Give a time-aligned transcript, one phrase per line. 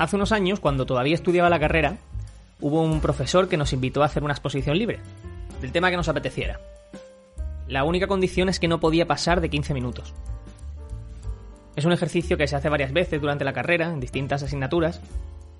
[0.00, 1.98] Hace unos años, cuando todavía estudiaba la carrera,
[2.58, 4.98] hubo un profesor que nos invitó a hacer una exposición libre,
[5.60, 6.58] del tema que nos apeteciera.
[7.68, 10.14] La única condición es que no podía pasar de 15 minutos.
[11.76, 15.02] Es un ejercicio que se hace varias veces durante la carrera, en distintas asignaturas,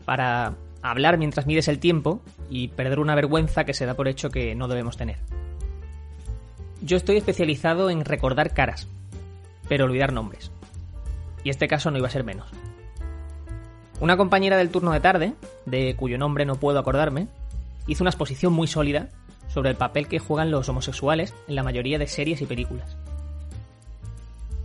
[0.07, 4.31] para hablar mientras mides el tiempo y perder una vergüenza que se da por hecho
[4.31, 5.19] que no debemos tener.
[6.81, 8.89] Yo estoy especializado en recordar caras,
[9.69, 10.51] pero olvidar nombres.
[11.45, 12.51] Y este caso no iba a ser menos.
[14.01, 15.35] Una compañera del turno de tarde,
[15.67, 17.29] de cuyo nombre no puedo acordarme,
[17.87, 19.11] hizo una exposición muy sólida
[19.49, 22.97] sobre el papel que juegan los homosexuales en la mayoría de series y películas.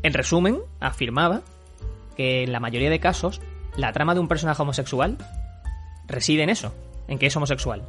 [0.04, 1.42] En resumen, afirmaba
[2.16, 3.42] que en la mayoría de casos
[3.76, 5.18] la trama de un personaje homosexual
[6.08, 6.74] reside en eso,
[7.10, 7.84] en que es homosexual.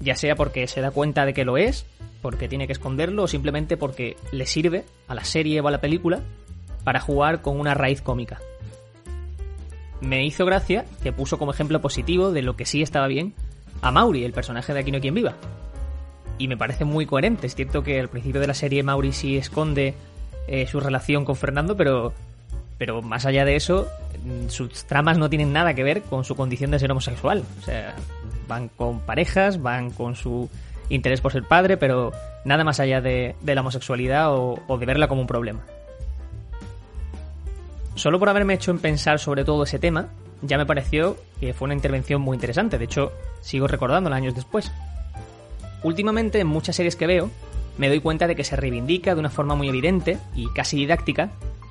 [0.00, 1.84] Ya sea porque se da cuenta de que lo es,
[2.22, 5.82] porque tiene que esconderlo o simplemente porque le sirve a la serie o a la
[5.82, 6.20] película
[6.82, 8.40] para jugar con una raíz cómica.
[10.00, 13.34] Me hizo gracia que puso como ejemplo positivo de lo que sí estaba bien
[13.80, 15.34] a Mauri, el personaje de Aquí no quien viva.
[16.38, 17.46] Y me parece muy coherente.
[17.46, 19.94] Es cierto que al principio de la serie Mauri sí esconde
[20.48, 22.12] eh, su relación con Fernando, pero,
[22.76, 23.86] pero más allá de eso,
[24.24, 27.44] mm, sus tramas no tienen nada que ver con su condición de ser homosexual.
[27.60, 27.94] O sea,
[28.48, 30.50] van con parejas, van con su
[30.88, 32.12] interés por ser padre, pero
[32.44, 35.60] nada más allá de, la homosexualidad o de verla como un problema.
[37.94, 40.08] Solo por haberme hecho en pensar sobre todo ese tema,
[40.42, 42.78] ya me pareció que fue una intervención muy interesante.
[42.78, 44.72] De hecho, sigo recordándola años después.
[45.82, 47.30] Últimamente, en muchas series que veo,
[47.78, 51.30] me doy cuenta de que se reivindica de una forma muy evidente y casi didáctica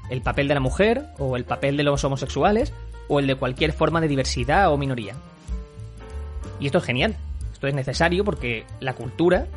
[0.09, 2.73] el papel de la mujer, o el papel de los homosexuales,
[3.07, 5.15] o el de cualquier forma de diversidad o minoría.
[6.59, 7.15] Y esto es genial.
[7.51, 9.47] Esto es necesario porque la cultura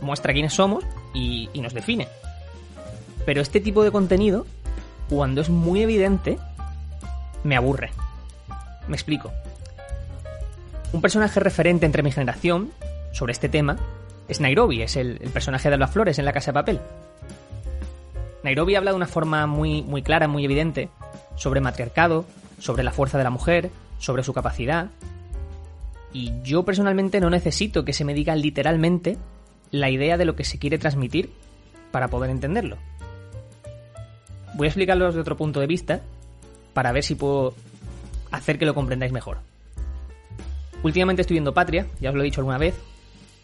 [0.00, 2.08] muestra quiénes somos y, y nos define.
[3.24, 4.46] Pero este tipo de contenido,
[5.08, 6.38] cuando es muy evidente,
[7.42, 7.90] me aburre.
[8.88, 9.32] Me explico.
[10.92, 12.70] Un personaje referente entre mi generación
[13.12, 13.76] sobre este tema
[14.28, 16.80] es Nairobi, es el, personaje de las Flores en La Casa de Papel.
[18.42, 20.90] Nairobi habla de una forma muy, muy clara, muy evidente,
[21.36, 22.24] sobre matriarcado,
[22.58, 24.90] sobre la fuerza de la mujer, sobre su capacidad.
[26.12, 29.16] Y yo personalmente no necesito que se me diga literalmente
[29.70, 31.32] la idea de lo que se quiere transmitir
[31.90, 32.76] para poder entenderlo.
[34.54, 36.00] Voy a explicarlo desde otro punto de vista
[36.72, 37.54] para ver si puedo
[38.30, 39.38] hacer que lo comprendáis mejor.
[40.82, 42.74] Últimamente estoy viendo Patria, ya os lo he dicho alguna vez,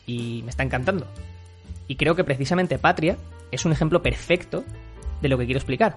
[0.06, 1.06] y me está encantando.
[1.88, 3.16] Y creo que precisamente Patria
[3.50, 4.62] es un ejemplo perfecto
[5.20, 5.96] de lo que quiero explicar.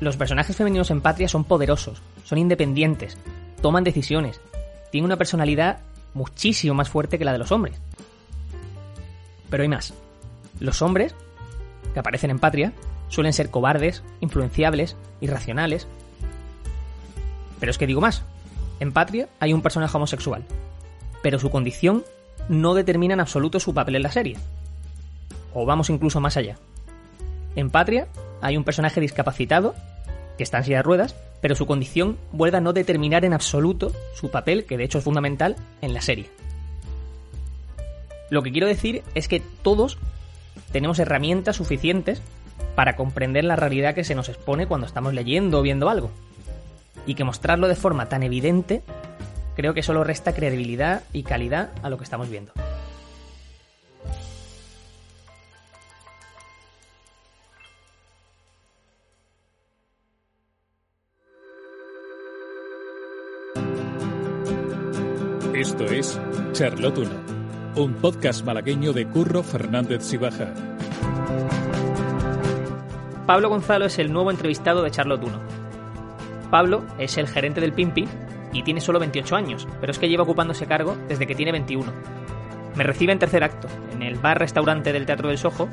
[0.00, 3.16] Los personajes femeninos en Patria son poderosos, son independientes,
[3.60, 4.40] toman decisiones,
[4.92, 5.80] tienen una personalidad
[6.14, 7.80] muchísimo más fuerte que la de los hombres.
[9.50, 9.94] Pero hay más.
[10.60, 11.14] Los hombres
[11.98, 12.72] que aparecen en Patria
[13.08, 15.88] suelen ser cobardes, influenciables, irracionales.
[17.58, 18.22] Pero es que digo más.
[18.78, 20.44] En Patria hay un personaje homosexual,
[21.24, 22.04] pero su condición
[22.48, 24.36] no determina en absoluto su papel en la serie.
[25.52, 26.56] O vamos incluso más allá.
[27.56, 28.06] En Patria
[28.40, 29.74] hay un personaje discapacitado,
[30.36, 33.90] que está en silla de ruedas, pero su condición vuelve a no determinar en absoluto
[34.14, 36.30] su papel, que de hecho es fundamental, en la serie.
[38.30, 39.98] Lo que quiero decir es que todos
[40.72, 42.22] tenemos herramientas suficientes
[42.74, 46.10] para comprender la realidad que se nos expone cuando estamos leyendo o viendo algo.
[47.06, 48.82] Y que mostrarlo de forma tan evidente
[49.56, 52.52] creo que solo resta credibilidad y calidad a lo que estamos viendo.
[65.54, 66.20] Esto es
[66.52, 67.37] Charlotte
[67.78, 70.52] un podcast malagueño de Curro Fernández Sibaja.
[73.24, 75.40] Pablo Gonzalo es el nuevo entrevistado de Charlotte 1.
[76.50, 78.08] Pablo es el gerente del Pimpi
[78.52, 81.52] y tiene solo 28 años, pero es que lleva ocupando ese cargo desde que tiene
[81.52, 81.92] 21.
[82.74, 85.68] Me recibe en tercer acto, en el bar-restaurante del Teatro del Sojo,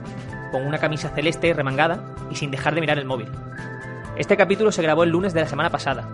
[0.52, 3.30] con una camisa celeste remangada y sin dejar de mirar el móvil.
[4.16, 6.08] Este capítulo se grabó el lunes de la semana pasada,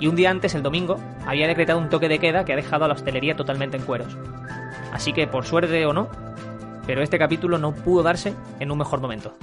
[0.00, 2.84] y un día antes, el domingo, había decretado un toque de queda que ha dejado
[2.84, 4.16] a la hostelería totalmente en cueros.
[4.92, 6.08] Así que, por suerte o no,
[6.86, 9.34] pero este capítulo no pudo darse en un mejor momento.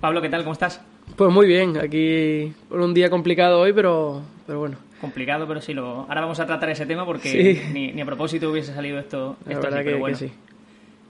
[0.00, 0.42] Pablo, ¿qué tal?
[0.42, 0.80] ¿Cómo estás?
[1.16, 4.76] Pues muy bien, aquí por un día complicado hoy, pero, pero bueno.
[5.00, 6.06] Complicado, pero sí, lo...
[6.08, 9.76] ahora vamos a tratar ese tema porque ni, a propósito hubiese salido esto, esto La
[9.76, 10.16] verdad que, bueno.
[10.16, 10.32] sí.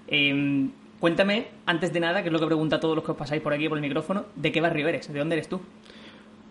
[0.08, 3.16] Em, cuéntame, antes de nada, que es lo que pregunta a todos los que os
[3.16, 5.12] pasáis por aquí por el micrófono, ¿de qué barrio eres?
[5.12, 5.60] ¿De dónde eres tú?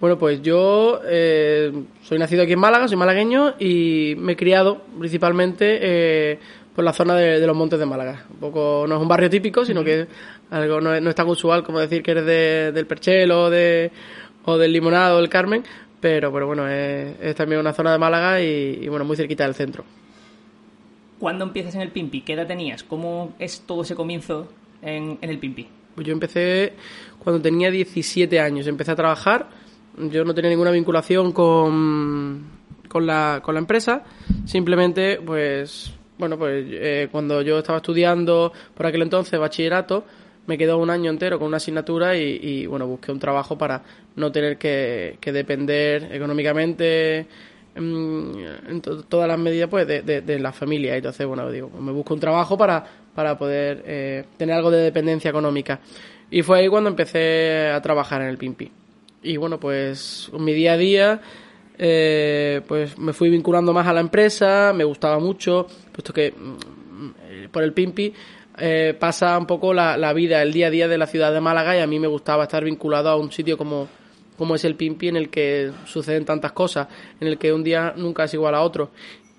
[0.01, 1.71] Bueno, pues yo eh,
[2.01, 6.39] soy nacido aquí en Málaga, soy malagueño y me he criado principalmente eh,
[6.75, 8.25] por la zona de, los Montes de Málaga.
[8.31, 10.07] Un poco, no es un barrio típico, sino que
[10.49, 13.91] algo no es, tan usual como decir que eres de, del Perchelo de,
[14.45, 15.63] o del Limonado o del Carmen,
[15.99, 19.85] pero, pero bueno, es, también una zona de Málaga y, bueno, muy cerquita del centro.
[21.19, 22.21] ¿Cuándo empiezas en el Pimpi?
[22.21, 22.83] ¿Qué edad tenías?
[22.83, 24.47] ¿Cómo es todo ese comienzo
[24.81, 25.67] en, en el Pimpi?
[25.93, 26.73] Pues yo empecé
[27.19, 29.61] cuando tenía 17 años, empecé a trabajar,
[29.97, 32.43] yo no tenía ninguna vinculación con,
[32.87, 34.03] con, la, con la empresa,
[34.45, 40.05] simplemente pues bueno, pues eh, cuando yo estaba estudiando por aquel entonces bachillerato,
[40.45, 43.81] me quedó un año entero con una asignatura y, bueno, busqué un trabajo para
[44.15, 47.25] no tener que, depender económicamente
[47.75, 48.33] mm,
[48.69, 50.95] en, todas las medidas pues de, la familia.
[50.95, 52.85] Entonces, bueno, digo, pues me busco un trabajo para,
[53.15, 55.79] para poder eh, tener algo de dependencia económica.
[56.29, 58.71] Y fue ahí cuando empecé a trabajar en el Pimpi.
[59.23, 61.21] Y bueno, pues mi día a día
[61.77, 67.49] eh, pues me fui vinculando más a la empresa, me gustaba mucho, puesto que mm,
[67.51, 68.13] por el Pimpi
[68.57, 71.41] eh, pasa un poco la, la, vida, el día a día de la ciudad de
[71.41, 73.87] Málaga y a mí me gustaba estar vinculado a un sitio como,
[74.37, 76.87] como es el Pimpi en el que suceden tantas cosas,
[77.19, 78.91] en el que un día nunca es igual a otro.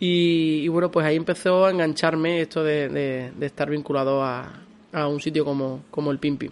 [0.05, 4.53] Y, bueno, pues ahí empezó a engancharme esto de, de, estar vinculado a,
[4.93, 6.51] a un sitio como, como el Pimpi.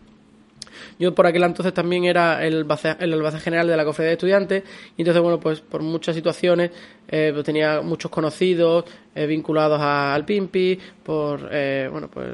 [0.99, 2.97] Yo por aquel entonces también era el albacea,
[3.41, 4.63] general de la cofradía de estudiantes
[4.97, 6.71] y entonces, bueno, pues por muchas situaciones
[7.09, 8.85] eh, pues tenía muchos conocidos
[9.15, 12.29] eh, vinculados al Pimpi, por, eh, bueno, pues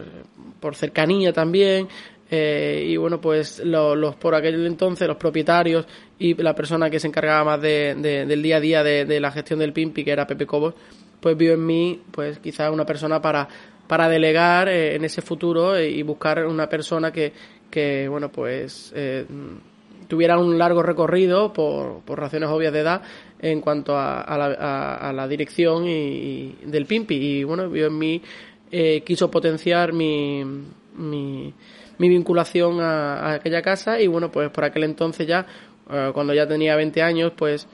[0.60, 1.88] por cercanía también.
[2.30, 5.86] y bueno, pues los, por aquel entonces los propietarios
[6.18, 9.60] y la persona que se encargaba más de, del día a día de, la gestión
[9.60, 10.74] del Pimpi, que era Pepe Cobos,
[11.20, 13.48] pues vio en mí, pues quizás una persona para,
[13.86, 17.32] para delegar en ese futuro y buscar una persona que,
[17.70, 19.26] que, bueno, pues eh,
[20.08, 23.02] tuviera un largo recorrido por, por razones obvias de edad
[23.40, 27.14] en cuanto a, a, la, dirección y, del PIMPI.
[27.14, 28.22] Y bueno, vio en mí,
[28.70, 30.42] eh, quiso potenciar mi,
[30.96, 31.52] mi,
[31.98, 35.46] vinculación a, aquella casa y bueno, pues por aquel entonces ya,
[35.90, 37.68] eh, cuando ya tenía 20 años, pues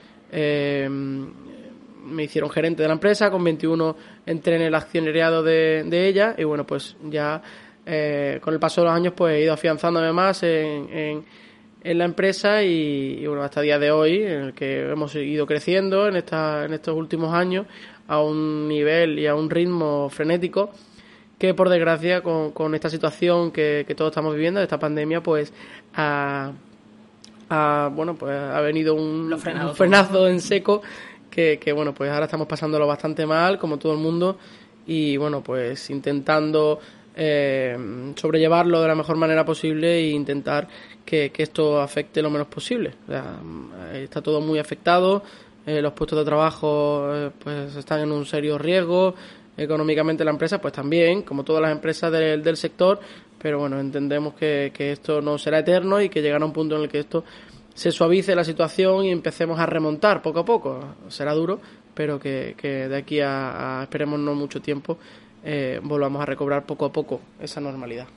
[2.05, 3.95] me hicieron gerente de la empresa, con 21
[4.25, 7.41] entré en el accionariado de, de ella y bueno, pues ya
[7.85, 11.25] eh, con el paso de los años pues he ido afianzándome más en,
[11.83, 15.45] en, la empresa y, bueno, hasta el día de hoy en el que hemos ido
[15.45, 17.67] creciendo en, esta, en estos últimos años
[18.07, 20.71] a un nivel y a un ritmo frenético
[21.37, 25.51] que por desgracia con, con esta situación que, todos estamos viviendo, esta pandemia, pues
[25.93, 26.53] ha,
[27.91, 29.37] bueno, pues ha venido un,
[29.75, 30.81] frenazo en seco
[31.29, 34.37] que, que bueno, pues ahora estamos pasándolo bastante mal, como todo el mundo,
[34.87, 36.79] y bueno, pues intentando
[37.15, 37.77] eh,
[38.15, 40.67] sobrellevarlo de la mejor manera posible e intentar
[41.05, 42.95] que, esto afecte lo menos posible.
[43.93, 45.23] está todo muy afectado,
[45.65, 49.15] eh, los puestos de trabajo eh, pues están en un serio riesgo,
[49.55, 52.99] económicamente la empresa pues también, como todas las empresas del, del sector,
[53.39, 56.83] pero bueno, entendemos que, que esto no será eterno y que llegará un punto en
[56.83, 57.23] el que esto
[57.73, 60.95] se suavice la situación y empecemos a remontar poco a poco.
[61.07, 61.59] Será duro,
[61.93, 64.97] pero que, que de aquí a, a esperemos no mucho tiempo
[65.43, 68.07] eh, volvamos a recobrar poco a poco esa normalidad.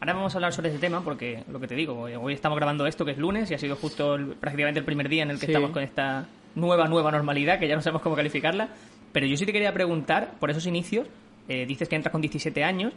[0.00, 2.86] Ahora vamos a hablar sobre ese tema porque, lo que te digo, hoy estamos grabando
[2.86, 5.46] esto que es lunes y ha sido justo prácticamente el primer día en el que
[5.46, 8.68] estamos con esta nueva, nueva normalidad, que ya no sabemos cómo calificarla.
[9.12, 11.06] Pero yo sí te quería preguntar, por esos inicios,
[11.48, 12.92] eh, dices que entras con 17 años,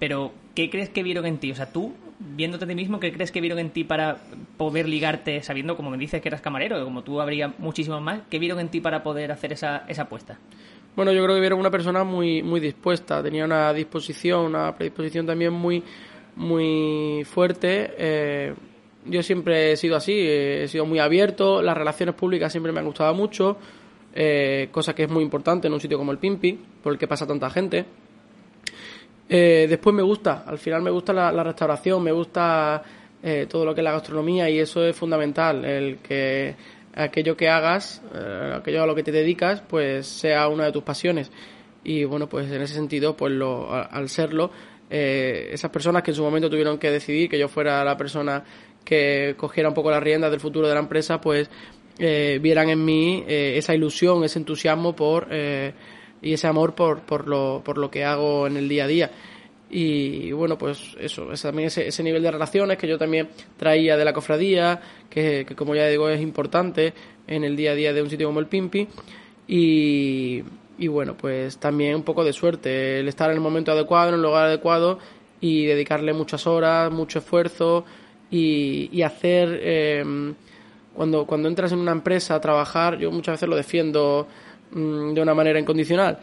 [0.00, 1.52] pero ¿qué crees que vieron en ti?
[1.52, 4.16] O sea, tú, viéndote a ti mismo, ¿qué crees que vieron en ti para
[4.56, 8.38] poder ligarte, sabiendo, como me dices, que eras camarero, como tú habría muchísimo más, ¿qué
[8.38, 10.38] vieron en ti para poder hacer esa, esa apuesta?
[10.96, 15.24] Bueno, yo creo que vieron una persona muy, muy dispuesta, tenía una disposición, una predisposición
[15.24, 15.82] también muy,
[16.34, 17.94] muy fuerte.
[17.96, 18.54] Eh,
[19.06, 22.86] yo siempre he sido así, he sido muy abierto, las relaciones públicas siempre me han
[22.86, 23.56] gustado mucho,
[24.14, 27.06] eh, cosa que es muy importante en un sitio como el Pimpi, por el que
[27.06, 27.84] pasa tanta gente.
[29.28, 32.82] Eh, después me gusta, al final me gusta la, la restauración, me gusta
[33.50, 36.54] todo lo que es la gastronomía y eso es fundamental, el que
[36.94, 40.82] aquello que hagas, eh, aquello a lo que te dedicas, pues sea una de tus
[40.82, 41.30] pasiones.
[41.84, 44.50] Y bueno, pues en ese sentido, pues lo, al serlo,
[44.90, 48.44] eh, esas personas que en su momento tuvieron que decidir que yo fuera la persona
[48.84, 51.48] que cogiera un poco las riendas del futuro de la empresa, pues
[51.98, 55.28] eh, vieran en mí esa ilusión, ese entusiasmo por
[56.22, 59.10] y ese amor por, por, lo, por lo que hago en el día a día.
[59.70, 63.96] Y bueno, pues eso, es también ese, ese nivel de relaciones que yo también traía
[63.96, 66.92] de la cofradía, que, como ya digo es importante
[67.28, 68.88] en el día a día de un sitio como el Pimpi.
[69.46, 70.42] Y,
[70.78, 74.16] y bueno, pues también un poco de suerte, el estar en el momento adecuado, en
[74.16, 74.98] el lugar adecuado
[75.40, 77.84] y dedicarle muchas horas, mucho esfuerzo
[78.30, 79.60] y, hacer...
[79.62, 80.34] Eh,
[80.94, 84.26] cuando, cuando entras en una empresa a trabajar, yo muchas veces lo defiendo
[84.72, 86.18] mm, de una manera incondicional,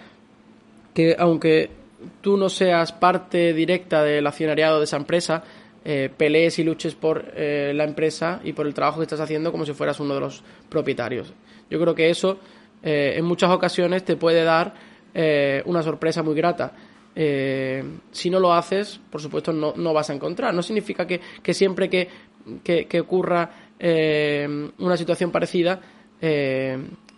[0.94, 1.70] que aunque
[2.22, 5.44] tú no seas parte directa del accionariado de esa empresa,
[5.84, 9.51] eh, pelees y luches por eh, la empresa y por el trabajo que estás haciendo
[9.51, 11.34] como si fueras uno de los propietarios.
[11.70, 12.39] Yo creo que eso
[12.84, 14.74] eh, en muchas ocasiones te puede dar
[15.66, 16.74] una sorpresa muy grata.
[17.16, 20.54] si no lo haces, por supuesto, no, no vas a encontrar.
[20.54, 22.08] No significa que, que siempre que,
[22.63, 23.50] que, ocurra
[23.80, 25.82] una situación parecida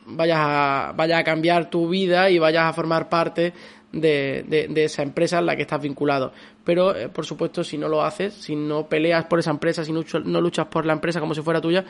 [0.05, 3.53] vayas a, vayas a cambiar tu vida y vayas a formar parte
[3.91, 6.31] de, de, esa empresa en la que estás vinculado.
[6.63, 9.91] Pero, eh, por supuesto, si no lo haces, si no peleas por esa empresa, si
[9.91, 11.86] no, no, luchas por la empresa como si fuera tuya,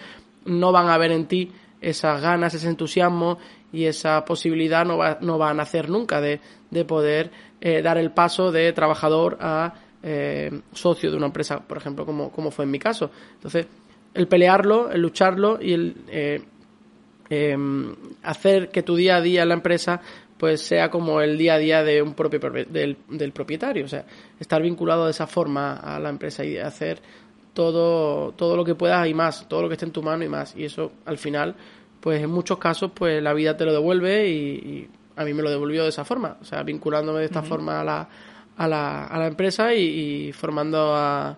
[0.46, 1.52] no van a ver en ti
[1.82, 3.38] esas ganas, ese entusiasmo
[3.72, 6.40] y esa posibilidad no, va, no van a nacer nunca de,
[6.70, 11.78] de poder eh, dar el paso de trabajador a eh, socio de una empresa, por
[11.78, 13.12] ejemplo, como, como fue en mi caso.
[13.34, 13.68] Entonces,
[14.14, 15.96] el pelearlo, el lucharlo y el
[17.30, 20.02] em, hacer que tu día a día en la empresa
[20.40, 24.06] pues sea como el día a día de un propio del, del propietario, o sea,
[24.40, 27.02] estar vinculado de esa forma a la empresa y hacer
[27.54, 30.30] todo, todo lo que puedas y más, todo lo que esté en tu mano y
[30.30, 30.56] más.
[30.56, 31.56] Y eso al final,
[32.00, 35.50] pues en muchos casos, pues la vida te lo devuelve y, a mí me lo
[35.50, 38.08] devolvió de esa forma, o sea, vinculándome de esta forma a la,
[38.56, 41.38] a la, a la empresa y, formando a,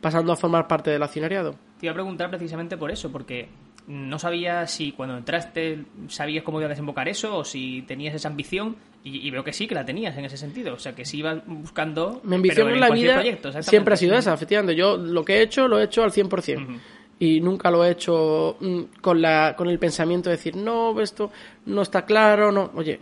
[0.00, 1.54] pasando a formar parte del accionariado.
[1.78, 3.48] Te iba a preguntar precisamente por eso, porque
[3.86, 8.28] no sabía si cuando entraste sabías cómo iba a desembocar eso o si tenías esa
[8.28, 10.74] ambición y, veo que sí que la tenías en ese sentido.
[10.74, 13.22] O sea que sí ibas buscando mi ambición en, la vida
[13.62, 14.76] siempre ha sido esa efectivamente.
[14.76, 16.78] Yo lo que he hecho lo he hecho al 100%
[17.18, 21.30] y nunca lo he hecho mm, con la con el pensamiento de decir no esto
[21.66, 23.00] no está claro no oye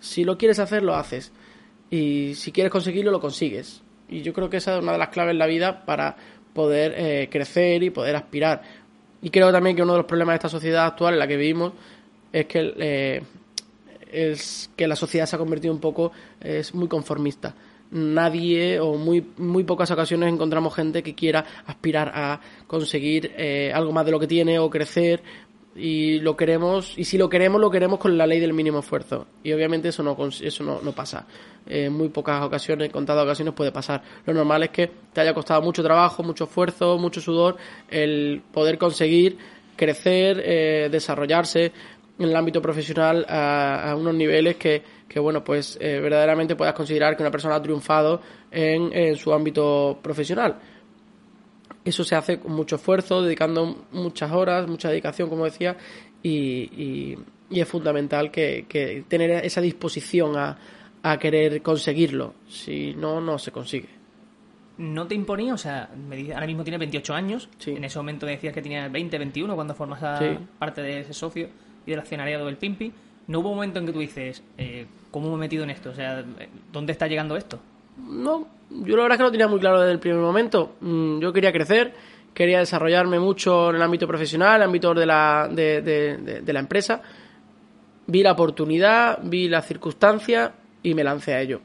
[0.00, 1.32] si lo quieres hacer lo haces.
[1.90, 3.82] Y si quieres conseguirlo lo consigues.
[4.08, 6.16] Y yo creo que esa es una de las claves en la vida para
[6.52, 8.62] poder eh, crecer y poder aspirar
[9.24, 11.38] y creo también que uno de los problemas de esta sociedad actual en la que
[11.38, 11.72] vivimos
[12.30, 13.22] es que, eh,
[14.12, 17.54] es que la sociedad se ha convertido un poco, es muy conformista.
[17.90, 23.92] Nadie o muy, muy pocas ocasiones encontramos gente que quiera aspirar a conseguir eh, algo
[23.92, 25.22] más de lo que tiene o crecer
[25.76, 29.26] y lo queremos y si lo queremos lo queremos con la ley del mínimo esfuerzo.
[29.42, 31.26] Y obviamente eso no eso no, no pasa.
[31.66, 34.02] En muy pocas ocasiones en contadas ocasiones puede pasar.
[34.26, 37.56] Lo normal es que te haya costado mucho trabajo mucho esfuerzo mucho sudor
[37.88, 39.36] el poder conseguir
[39.76, 41.72] crecer eh, desarrollarse
[42.16, 47.16] en el ámbito profesional a, unos niveles que, que bueno pues eh, verdaderamente puedas considerar
[47.16, 48.20] que una persona ha triunfado
[48.52, 50.56] en su ámbito profesional
[51.84, 55.76] eso se hace con mucho esfuerzo, dedicando muchas horas, mucha dedicación, como decía,
[56.22, 57.16] y,
[57.50, 60.56] es fundamental que, tener esa disposición a,
[61.18, 62.34] querer conseguirlo.
[62.48, 63.90] Si no, no se consigue.
[64.78, 65.52] ¿No te imponía?
[65.52, 65.90] O sea,
[66.32, 67.48] ahora mismo tiene 28 años.
[67.66, 70.00] En ese momento decías que tenía 20, 21 cuando formas
[70.58, 71.50] parte de ese socio
[71.86, 72.90] y del accionariado del Pimpi.
[73.26, 75.90] ¿No hubo un momento en que tú dices, eh, ¿cómo me he metido en esto?
[75.90, 76.24] O sea,
[76.72, 77.60] ¿dónde está llegando esto?
[77.96, 80.76] No, yo la verdad es que no tenía muy claro desde el primer momento.
[80.80, 81.94] Mm, yo quería crecer,
[82.32, 87.00] quería desarrollarme mucho en el ámbito profesional, en el ámbito de la, de, la empresa.
[88.06, 90.50] Vi la oportunidad, vi las circunstancias
[90.82, 91.60] y me lancé a ello.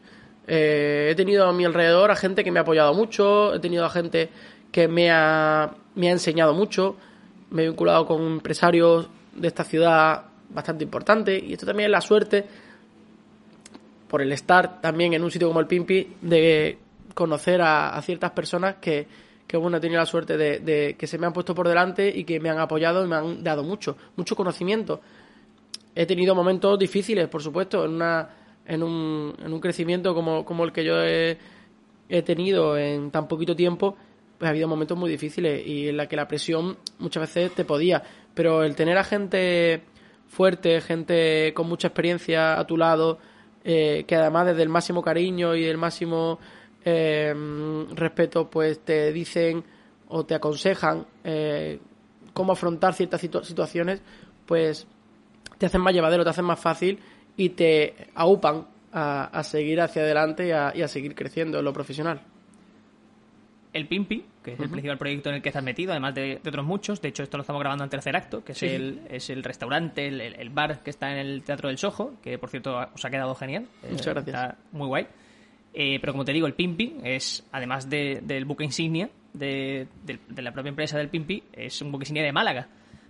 [0.48, 3.86] Eh, he tenido a mi alrededor a gente que me ha apoyado mucho, he tenido
[3.86, 4.30] a gente
[4.72, 6.96] que me ha, me ha enseñado mucho,
[7.52, 12.02] me he vinculado con empresarios de esta ciudad bastante importante y esto también es la
[12.02, 12.46] suerte
[14.10, 16.78] por el estar también en un sitio como el Pimpi, de
[17.14, 19.08] conocer a, ciertas personas que,
[19.48, 22.24] que, bueno, he tenido la suerte de, que se me han puesto por delante y
[22.24, 25.00] que me han apoyado y me han dado mucho, mucho conocimiento.
[25.96, 28.30] He tenido momentos difíciles, por supuesto, en, una,
[28.66, 31.38] en, un, en un crecimiento como, como el que yo he,
[32.10, 33.96] he tenido en tan poquito tiempo,
[34.38, 37.66] pues ha habido momentos muy difíciles y en la que la presión muchas veces te
[37.66, 38.02] podía.
[38.34, 39.84] Pero el tener a gente
[40.30, 43.20] fuerte, gente con mucha experiencia a tu lado,
[43.64, 46.40] eh, que además desde el máximo cariño y el máximo
[46.86, 47.34] eh,
[47.94, 49.64] respeto, pues te dicen
[50.08, 51.80] o te aconsejan eh,
[52.34, 54.02] cómo afrontar ciertas situaciones,
[54.46, 54.88] pues
[55.58, 57.00] te hacen más llevadero, te hacen más fácil
[57.36, 62.22] y te aupan a, seguir hacia adelante y a, seguir creciendo en lo profesional.
[63.72, 66.66] El Pimpi, que es el principal proyecto en el que estás metido, además de, otros
[66.66, 67.02] muchos.
[67.02, 70.08] De hecho, esto lo estamos grabando en tercer acto, que es, el, es el restaurante,
[70.08, 73.36] el, bar que está en el Teatro del Sojo, que por cierto os ha quedado
[73.36, 73.68] genial.
[73.84, 74.28] Muchas gracias.
[74.28, 75.08] Está muy guay.
[75.74, 79.88] Eh, pero como te digo, el Pimpi es, además del buque insignia de,
[80.36, 82.68] la propia empresa del Pimpi, es un buque insignia de Málaga.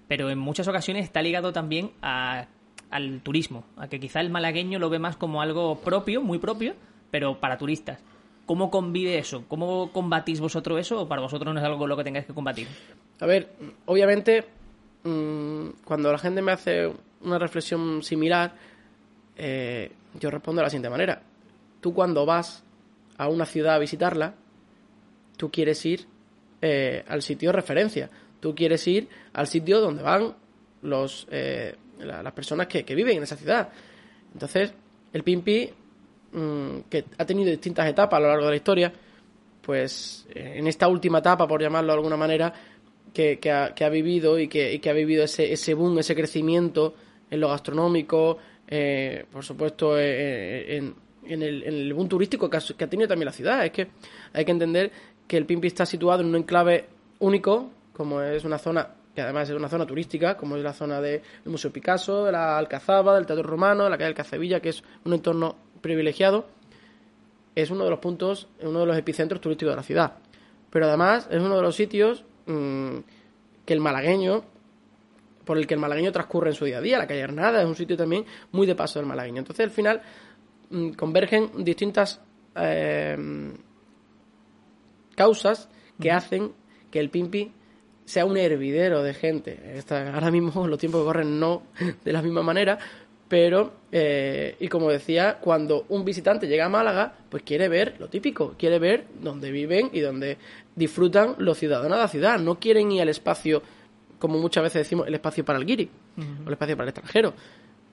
[0.08, 4.90] Pero en muchas ocasiones está ligado también al turismo, a que quizá el malagueño lo
[4.90, 6.76] ve más como algo propio, muy propio,
[7.12, 8.04] pero para turistas.
[8.50, 9.44] ¿Cómo convive eso?
[9.48, 12.34] ¿Cómo combatís vosotros eso o para vosotros no es algo con lo que tengáis que
[12.34, 12.68] combatir?
[13.20, 13.52] A ver,
[13.86, 14.44] obviamente,
[15.04, 16.92] mm, cuando la gente me hace
[17.22, 18.56] una reflexión similar,
[19.36, 21.22] eh, yo respondo de la siguiente manera.
[21.80, 22.64] tú cuando vas
[23.20, 24.34] a una ciudad a visitarla,
[25.38, 26.08] tú quieres ir
[26.64, 28.10] eh, al sitio de referencia.
[28.40, 30.34] Tú quieres ir al sitio donde van
[30.82, 33.70] los, eh, las personas que, viven en esa ciudad.
[34.34, 34.74] Entonces,
[35.14, 35.70] el Pimpi,
[36.32, 38.94] mm, que ha tenido distintas etapas a lo largo de la historia,
[39.62, 42.54] pues eh, en esta última etapa, por llamarlo de alguna manera,
[43.14, 46.94] que, ha, vivido y que, ha vivido ese, ese boom, ese crecimiento
[47.30, 48.38] en lo gastronómico,
[49.32, 50.94] por supuesto, en,
[51.30, 53.66] en, el, en el boom turístico que ha, tenido también la ciudad.
[53.66, 53.88] Es que
[54.34, 54.92] hay que entender
[55.28, 56.86] que el Pimpi está situado en un enclave
[57.20, 61.02] único, como es una zona que además es una zona turística, como es la zona
[61.02, 64.70] del Museo Picasso, de la Alcazaba, del Teatro Romano, de la calle del Cacevilla, que
[64.70, 66.48] es un entorno privilegiado,
[67.56, 70.18] es uno de los puntos, uno de los epicentros turísticos de la ciudad.
[70.70, 72.98] Pero además es uno de los sitios mm,
[73.66, 74.44] que el malagueño,
[75.46, 76.98] por el que el malagueño transcurre en su día a día.
[76.98, 79.40] La calle Hernada es un sitio también muy de paso del malagueño.
[79.40, 80.02] Entonces, al final,
[80.70, 82.22] mm, convergen distintas
[82.56, 83.18] eh,
[85.16, 85.70] causas
[86.00, 86.54] que hacen
[86.90, 87.52] que el Pimpi
[88.06, 89.82] sea un hervidero de gente.
[89.90, 91.64] ahora mismo los tiempos corren no
[92.04, 92.80] de la misma manera,
[93.30, 98.10] pero, eh, y como decía, cuando un visitante llega a Málaga, pues quiere ver lo
[98.10, 100.38] típico, quiere ver dónde viven y dónde
[100.76, 102.40] disfrutan los ciudadanos de la ciudad.
[102.40, 103.62] No quieren ir al espacio,
[104.18, 107.34] como muchas veces decimos, el espacio para el guiri, o el espacio para el extranjero.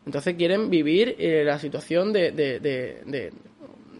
[0.06, 2.32] Entonces quieren vivir eh, la situación de,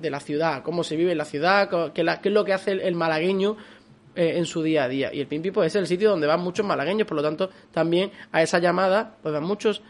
[0.01, 2.95] de la ciudad, cómo se vive en la ciudad, qué, es lo que hace el,
[2.95, 3.57] malagueño
[4.15, 5.13] eh, en su día a día.
[5.13, 8.11] Y el Pimpi pues, es el sitio donde van muchos malagueños, por lo tanto, también
[8.33, 9.83] a esa llamada pues van muchos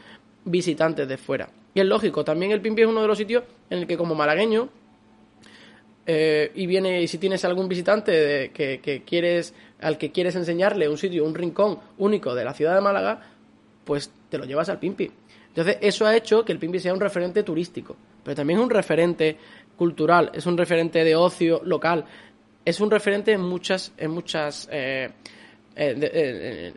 [0.47, 1.49] visitantes de fuera.
[1.75, 4.15] Y es lógico, también el Pimpi es uno de los sitios en el que como
[4.15, 4.69] malagueño
[6.07, 10.97] eh, y viene si tienes algún visitante que, que, quieres al que quieres enseñarle un
[10.97, 13.21] sitio, un rincón único de la ciudad de Málaga,
[13.85, 15.11] pues te lo llevas al Pimpi.
[15.49, 18.71] Entonces, eso ha hecho que el Pimpi sea un referente turístico, pero también es un
[18.71, 19.37] referente
[19.77, 22.05] cultural, es un referente de ocio local,
[22.65, 25.11] es un referente en muchas, en muchas, eh,
[25.75, 26.73] eh,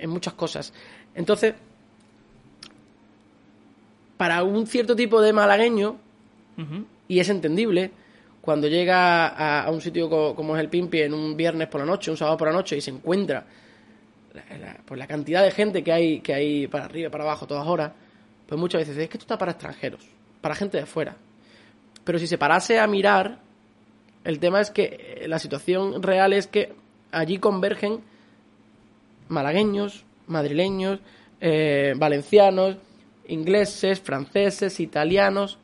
[0.00, 0.72] en muchas cosas.
[1.14, 1.54] Entonces,
[4.16, 5.96] para un cierto tipo de malagueño,
[7.08, 7.90] y es entendible,
[8.40, 12.10] cuando llega a, un sitio como, es el Pimpi en un viernes por la noche,
[12.10, 13.44] un sábado por la noche, y se encuentra
[14.34, 17.46] la, pues la cantidad de gente que hay, que hay para arriba y para abajo
[17.46, 17.92] todas horas,
[18.46, 20.06] pues muchas veces es que esto está para extranjeros,
[20.40, 21.16] para gente de fuera.
[22.04, 23.38] Pero si se parase a mirar,
[24.24, 26.72] el tema es que eh, la situación real es que
[27.12, 28.00] allí convergen
[29.28, 31.00] malagueños, madrileños,
[31.40, 32.76] eh, valencianos,
[33.26, 35.58] ingleses, franceses, italianos,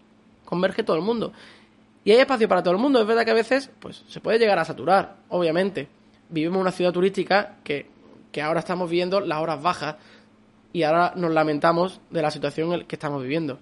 [0.44, 1.32] converge todo el mundo.
[2.04, 3.00] Y hay espacio para todo el mundo.
[3.00, 5.88] Es verdad que a veces pues, se puede llegar a saturar, obviamente.
[6.28, 7.86] Vivimos en una ciudad turística que,
[8.32, 9.96] que ahora estamos viviendo las horas bajas
[10.72, 13.58] y ahora nos lamentamos de la situación en que estamos viviendo.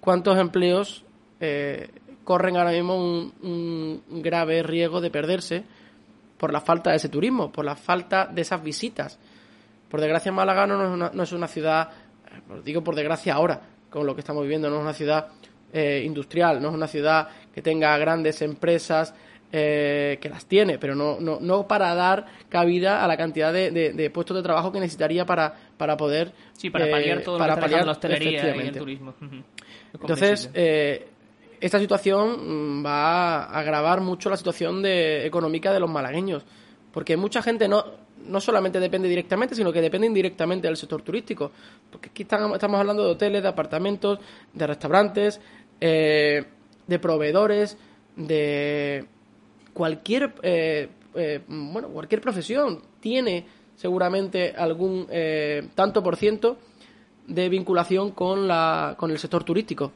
[0.00, 1.04] ¿Cuántos empleos
[1.40, 1.90] eh,
[2.28, 5.64] corren ahora mismo un, grave riesgo de perderse
[6.36, 9.18] por la falta de ese turismo, por la falta de esas visitas.
[9.88, 11.88] Por desgracia, Málaga no es una, no es una ciudad,
[12.38, 15.28] eh, digo por desgracia ahora, con lo que estamos viviendo, no es una ciudad
[15.72, 19.14] eh, industrial, no es una ciudad que tenga grandes empresas,
[19.50, 24.36] que las tiene, pero no, no, no para dar cabida a la cantidad de, puestos
[24.36, 26.34] de trabajo que necesitaría para, para poder...
[26.52, 29.14] Sí, para paliar todo para paliar, la hostelería y el turismo.
[29.94, 30.50] Entonces,
[31.60, 36.44] esta situación mm, va a agravar mucho la situación de, económica de los malagueños,
[36.92, 37.84] porque mucha gente no,
[38.26, 41.50] no solamente depende directamente, sino que depende indirectamente del sector turístico,
[41.90, 44.18] porque aquí estamos hablando de hoteles, de apartamentos,
[44.52, 45.40] de restaurantes,
[45.80, 46.44] eh,
[46.86, 47.76] de proveedores,
[48.16, 49.06] de
[49.72, 55.06] cualquier, eh, eh, bueno, cualquier profesión tiene seguramente algún
[55.74, 56.58] tanto por ciento
[57.28, 59.92] de vinculación con, la, con el sector turístico.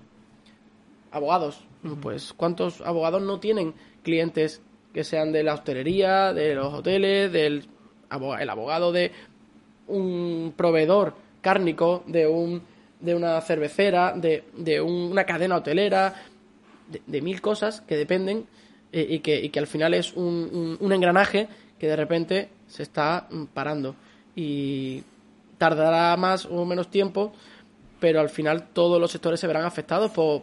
[1.11, 1.65] Abogados.
[2.01, 4.63] Pues ¿cuántos abogados no tienen clientes
[4.95, 7.67] que sean de la hostelería, de los hoteles, del
[8.39, 9.13] el abogado de
[9.89, 12.63] un proveedor cárnico, de un
[13.03, 16.15] de una cervecera, de, de una cadena hotelera,
[17.07, 18.47] de, mil cosas que dependen
[18.93, 21.49] eh, y, que, que al final es un, un, engranaje
[21.79, 23.97] que de repente se está parando.
[24.37, 25.03] Y
[25.59, 27.33] tardará más o menos tiempo,
[27.99, 30.43] pero al final todos los sectores se verán afectados por,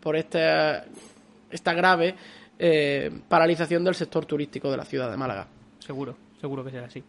[0.00, 0.86] por esta,
[1.50, 2.14] esta grave
[2.58, 5.46] eh, paralización del sector turístico de la ciudad de Málaga.
[5.80, 7.02] Seguro, seguro que será así.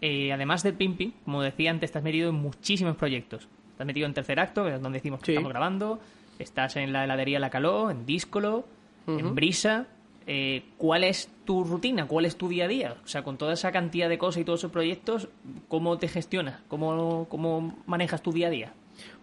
[0.00, 3.48] Eh, además del Pimpi, como decía antes, estás metido en muchísimos proyectos.
[3.72, 6.00] Estás metido en Tercer Acto, que es donde decimos que estamos grabando.
[6.38, 8.64] Estás en la heladería La Caló, en Díscolo,
[9.06, 9.86] en Brisa.
[10.26, 12.06] Eh, ¿Cuál es tu rutina?
[12.06, 12.96] ¿Cuál es tu día a día?
[13.04, 15.28] O sea, con toda esa cantidad de cosas y todos esos proyectos,
[15.68, 16.60] ¿cómo te gestionas?
[16.68, 18.72] ¿Cómo, cómo manejas tu día a día?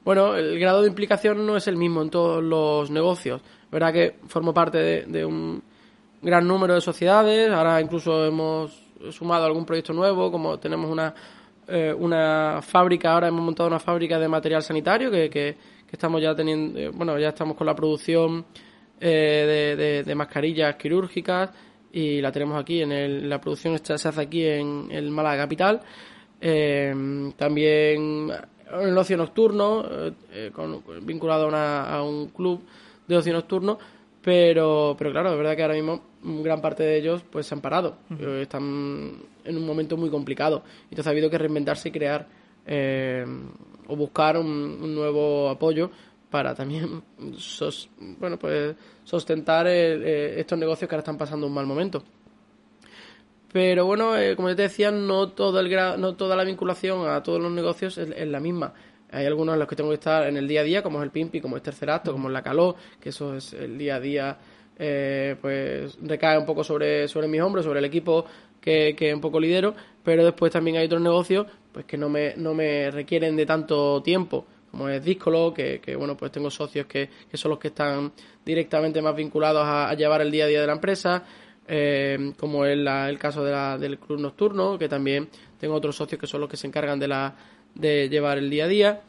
[0.05, 3.41] Bueno, el grado de implicación no es el mismo en todos los negocios.
[3.71, 5.63] verdad que formo parte de, un
[6.23, 8.81] gran número de sociedades, ahora incluso hemos
[9.11, 11.13] sumado algún proyecto nuevo, como tenemos una,
[11.67, 16.33] eh, una fábrica, ahora hemos montado una fábrica de material sanitario que, que, estamos ya
[16.33, 18.43] teniendo, eh, bueno, ya estamos con la producción
[18.99, 21.51] eh, de, mascarillas quirúrgicas
[21.91, 25.81] y la tenemos aquí en el, la producción se hace aquí en el Málaga Capital.
[27.37, 28.31] también
[28.81, 30.51] el ocio nocturno, eh, eh,
[31.01, 32.63] vinculado a, un club
[33.07, 33.77] de ocio nocturno,
[34.21, 37.61] pero, pero claro, es verdad que ahora mismo gran parte de ellos pues se han
[37.61, 42.27] parado, eh, están en un momento muy complicado, entonces ha habido que reinventarse y crear
[43.87, 45.91] o buscar un, nuevo apoyo
[46.29, 47.03] para también
[48.19, 52.03] bueno pues sostentar estos negocios que ahora están pasando un mal momento.
[53.53, 55.69] Pero bueno, eh, como te decía, no, todo el
[56.01, 58.73] no toda la vinculación a todos los negocios es, la misma.
[59.11, 61.03] Hay algunos en los que tengo que estar en el día a día, como es
[61.03, 63.97] el Pimpi, como es Tercer Acto, como es la Caló, que eso es el día
[63.97, 64.37] a día,
[64.77, 68.25] eh, pues recae un poco sobre, sobre mis hombros, sobre el equipo
[68.59, 72.35] que, que un poco lidero, pero después también hay otros negocios pues que no me,
[72.37, 76.87] no me requieren de tanto tiempo como es Discolo, que, que, bueno, pues tengo socios
[76.87, 78.11] que, que, son los que están
[78.43, 81.23] directamente más vinculados a, llevar el día a día de la empresa,
[81.67, 86.19] eh, como es el caso de la, del club nocturno, que también tengo otros socios
[86.19, 87.35] que son los que se encargan de, la,
[87.75, 89.01] de llevar el día a día.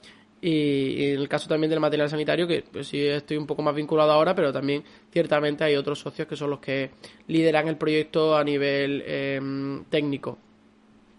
[0.46, 3.74] Y, en el caso también del material sanitario, que pues, sí estoy un poco más
[3.74, 6.90] vinculado ahora, pero también ciertamente hay otros socios que son los que
[7.28, 10.36] lideran el proyecto a nivel em, técnico.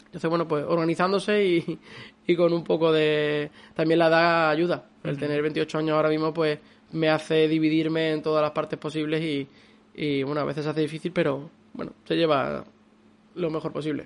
[0.06, 1.80] Entonces, bueno, pues organizándose y,
[2.28, 3.50] y, con un poco de...
[3.74, 4.90] También la da ayuda.
[5.04, 6.60] El tener 28 años ahora mismo, pues
[6.92, 9.48] me hace dividirme en todas las partes posibles y,
[9.96, 12.64] y bueno, a veces se hace difícil, pero bueno, se lleva
[13.34, 14.06] lo mejor posible.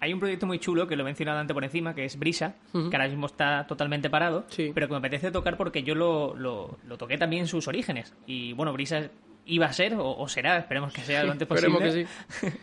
[0.00, 2.56] Hay un proyecto muy chulo que lo he mencionado antes por encima, que es Brisa,
[2.72, 6.98] que ahora mismo está totalmente parado, pero que me apetece tocar porque yo lo, lo,
[6.98, 8.14] toqué también en sus orígenes.
[8.26, 9.10] Y bueno, Brisa
[9.46, 11.78] iba a ser, o, será, esperemos que sea lo antes posible.
[11.78, 12.46] Que sí.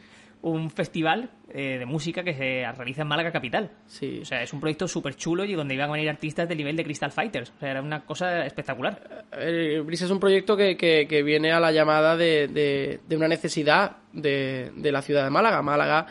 [0.43, 3.71] un festival eh, de música que se realiza en Málaga Capital.
[3.85, 4.19] Sí.
[4.21, 6.75] O sea, es un proyecto súper chulo y donde iban a venir artistas del nivel
[6.75, 7.53] de Crystal Fighters.
[7.55, 9.25] O sea, era una cosa espectacular.
[9.31, 13.97] Eh, Brisa es un proyecto que, que, viene a la llamada de, de, una necesidad
[14.11, 15.61] de, de, la ciudad de Málaga.
[15.61, 16.07] Málaga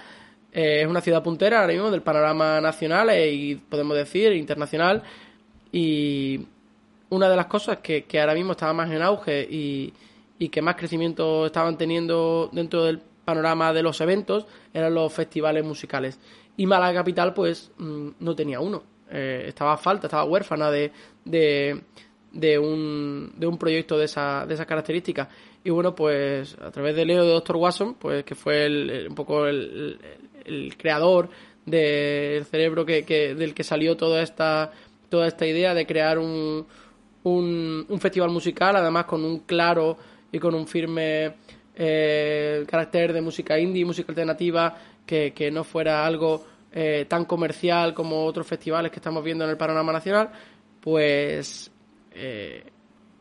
[0.53, 5.03] eh, es una ciudad puntera ahora mismo del panorama nacional y podemos decir internacional.
[5.73, 6.47] Y
[7.09, 9.93] una de las cosas que, que ahora mismo estaba más en auge y,
[10.39, 15.65] y que más crecimiento estaban teniendo dentro del panorama de los eventos eran los festivales
[15.65, 16.19] musicales.
[16.57, 18.83] Y Málaga Capital, pues, mm, no tenía uno.
[19.11, 20.91] Eh, estaba falta, estaba huérfana de,
[21.25, 25.29] de, un, de un proyecto de esa, de esas características.
[25.65, 27.57] Y bueno, pues a través de Leo de Dr.
[27.57, 29.99] Watson, pues que fue el, un poco el,
[30.77, 31.29] creador
[31.67, 34.73] del cerebro que, que, del que salió toda esta,
[35.09, 36.67] toda esta idea de crear un,
[37.25, 39.97] un, un festival musical, además con un claro
[40.31, 41.35] y con un firme
[41.75, 44.77] eh, carácter de música indie, música alternativa,
[45.07, 49.51] que, que no fuera algo eh, tan comercial como otros festivales que estamos viendo en
[49.51, 50.31] el panorama nacional,
[50.81, 51.71] pues
[52.13, 52.65] eh,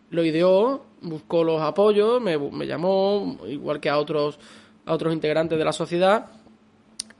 [0.09, 4.39] lo ideó, buscó los apoyos, me, me, llamó, igual que a otros,
[4.85, 6.27] a otros integrantes de la sociedad,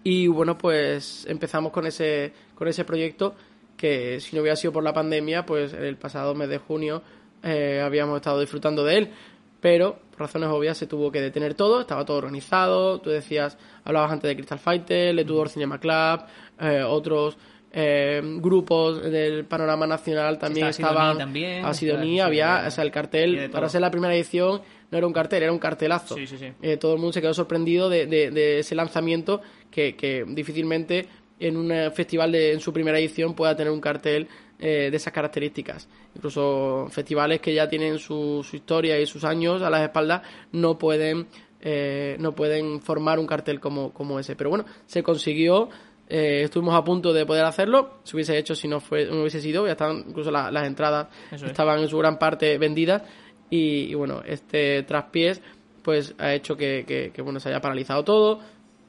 [0.04, 3.36] y bueno, pues empezamos con ese, con ese proyecto
[3.78, 7.02] que si no hubiera sido por la pandemia, pues el pasado mes de junio
[7.44, 9.12] eh, habíamos estado disfrutando de él.
[9.60, 14.12] Pero por razones obvias se tuvo que detener todo, estaba todo organizado, tú decías, hablabas
[14.12, 16.26] antes de Crystal Fighter, Le Tudor Cinema Club,
[16.60, 17.38] eh, otros
[17.74, 23.50] eh, grupos del panorama nacional también estaban, también, a Sidonia, había, o sea, el cartel,
[23.50, 26.16] para ser la primera edición no era un cartel, era un cartelazo.
[26.62, 31.08] Eh, todo el mundo se quedó sorprendido de, de, ese lanzamiento que, que difícilmente
[31.40, 34.28] en un festival de, en su primera edición pueda tener un cartel
[34.64, 35.90] eh, de esas características.
[36.16, 41.26] Incluso festivales que ya tienen su, historia y sus años a las espaldas no pueden,
[41.62, 44.36] eh, no pueden formar un cartel como, como ese.
[44.36, 45.70] Pero bueno, se consiguió.
[46.14, 48.00] Eh, estuvimos a punto de poder hacerlo.
[48.04, 49.66] Se hubiese hecho si no, fue, no hubiese sido.
[49.66, 53.04] Ya estaban, incluso las entradas estaban en su gran parte vendidas.
[53.50, 55.42] Y, bueno, este traspiés
[55.82, 58.40] pues ha hecho que, que, que bueno se haya paralizado todo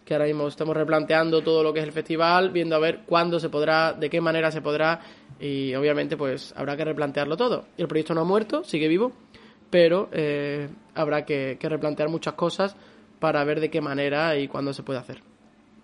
[0.04, 3.38] que ahora mismo estamos replanteando todo lo que es el festival, viendo a ver cuándo
[3.38, 5.00] se podrá, de qué manera se podrá
[5.40, 7.66] y obviamente pues habrá que replantearlo todo.
[7.76, 9.12] El proyecto no ha muerto, sigue vivo,
[9.70, 12.76] pero eh, habrá que, replantear muchas cosas
[13.20, 15.22] para ver de qué manera y cuándo se puede hacer.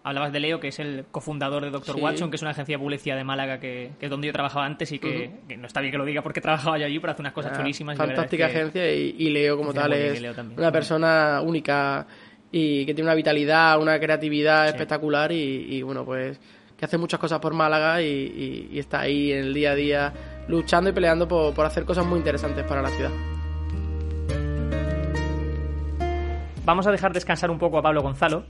[0.05, 1.97] Hablabas de Leo, que es el cofundador de Dr.
[1.97, 4.91] Watson, que es una agencia de publicidad de Málaga, que, es donde yo trabajaba antes
[4.93, 7.33] y que, no está bien que lo diga porque trabajaba yo allí, pero hace unas
[7.33, 7.99] cosas ah, chulísimas.
[7.99, 10.23] Fantástica agencia y, Leo como tal es
[10.57, 12.07] una persona única
[12.51, 16.41] y que tiene una vitalidad, una creatividad espectacular y, bueno, pues
[16.77, 20.13] que hace muchas cosas por Málaga y, está ahí en el día a día
[20.47, 23.11] luchando y peleando por, por hacer cosas muy interesantes para la ciudad.
[26.65, 28.45] Vamos a dejar descansar un poco a Pablo Gonzalo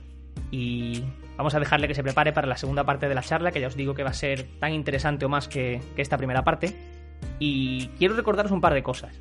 [0.51, 1.03] y
[1.37, 3.67] vamos a dejarle que se prepare para la segunda parte de la charla, que ya
[3.67, 6.75] os digo que va a ser tan interesante o más que, esta primera parte.
[7.39, 9.19] Y quiero recordaros un par de cosas.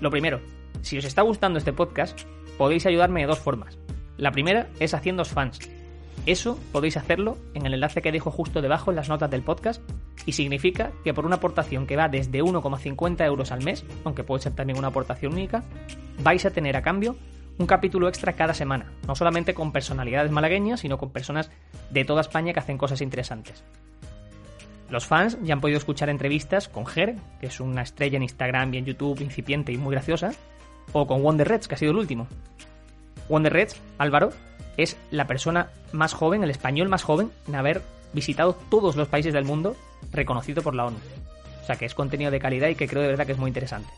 [0.00, 0.40] Lo primero,
[0.82, 2.20] si os está gustando este podcast,
[2.56, 3.78] podéis ayudarme de dos formas.
[4.16, 5.58] La primera es haciéndoos fans.
[6.26, 9.82] Eso podéis hacerlo en el enlace que dejo justo debajo en las notas del podcast
[10.26, 14.42] y significa que por una aportación que va desde 1,50 euros al mes, aunque puede
[14.42, 15.64] ser también una aportación única,
[16.22, 17.16] vais a tener a cambio
[17.60, 21.50] un capítulo extra cada semana, no solamente con personalidades malagueñas, sino con personas
[21.90, 23.62] de toda España que hacen cosas interesantes.
[24.88, 28.72] Los fans ya han podido escuchar entrevistas con Ger, que es una estrella en Instagram
[28.72, 30.32] y en YouTube incipiente y muy graciosa,
[30.94, 32.28] o con Wonder Reds, que ha sido el último.
[33.28, 34.30] Wonder Reds, Álvaro,
[34.78, 37.82] es la persona más joven, el español más joven, en haber
[38.14, 39.76] visitado todos los países del mundo
[40.12, 40.96] reconocido por la ONU.
[41.62, 43.48] O sea que es contenido de calidad y que creo de verdad que es muy
[43.48, 43.90] interesante.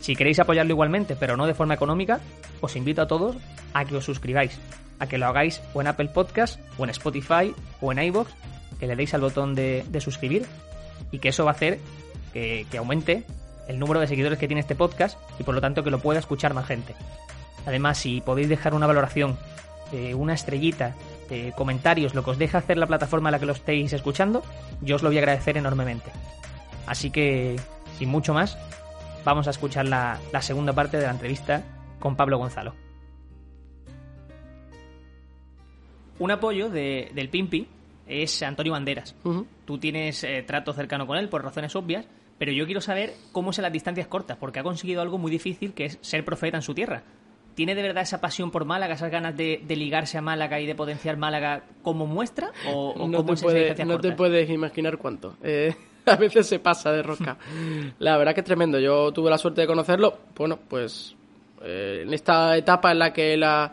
[0.00, 2.20] Si queréis apoyarlo igualmente, pero no de forma económica,
[2.60, 3.36] os invito a todos
[3.74, 4.58] a que os suscribáis,
[4.98, 8.28] a que lo hagáis o en Apple Podcast, o en Spotify, o en iVoox,
[8.78, 10.46] que le deis al botón de, de suscribir,
[11.10, 11.78] y que eso va a hacer
[12.32, 13.24] que, aumente
[13.66, 16.20] el número de seguidores que tiene este podcast y por lo tanto que lo pueda
[16.20, 16.94] escuchar más gente.
[17.66, 19.36] Además, si podéis dejar una valoración,
[19.92, 20.94] eh, una estrellita,
[21.28, 24.42] eh, comentarios, lo que os deja hacer la plataforma en la que lo estéis escuchando,
[24.80, 26.10] yo os lo voy a agradecer enormemente.
[26.86, 27.60] Así que,
[27.98, 28.56] sin mucho más,
[29.24, 31.62] vamos a escuchar la, la segunda parte de la entrevista
[31.98, 32.74] con Pablo Gonzalo.
[36.18, 37.66] Un apoyo de- del Pimpi
[38.06, 39.14] es Antonio Banderas.
[39.64, 42.06] Tú tienes eh, trato cercano con él por razones obvias,
[42.38, 45.30] pero yo quiero saber cómo es en las distancias cortas, porque ha conseguido algo muy
[45.30, 47.02] difícil que es ser profeta en su tierra.
[47.54, 50.66] ¿Tiene de verdad esa pasión por Málaga, esas ganas de, de ligarse a Málaga y
[50.66, 52.52] de potenciar Málaga como muestra?
[52.72, 55.36] ¿O, o no cómo te, es puede- no te puedes imaginar cuánto.
[55.42, 55.74] Eh,
[56.12, 57.36] a veces se pasa de rosca.
[57.98, 58.78] La verdad que es tremendo.
[58.78, 60.18] Yo tuve la suerte de conocerlo.
[60.34, 61.14] Bueno, pues
[61.62, 63.72] eh, en esta etapa en la que él ha,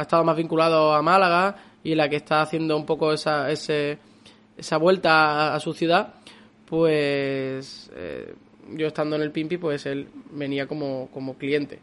[0.00, 5.54] estado más vinculado a Málaga y la que está haciendo un poco esa, esa vuelta
[5.54, 6.14] a, su ciudad,
[6.66, 8.34] pues eh,
[8.72, 11.80] yo estando en el Pimpi, pues él venía como, como cliente.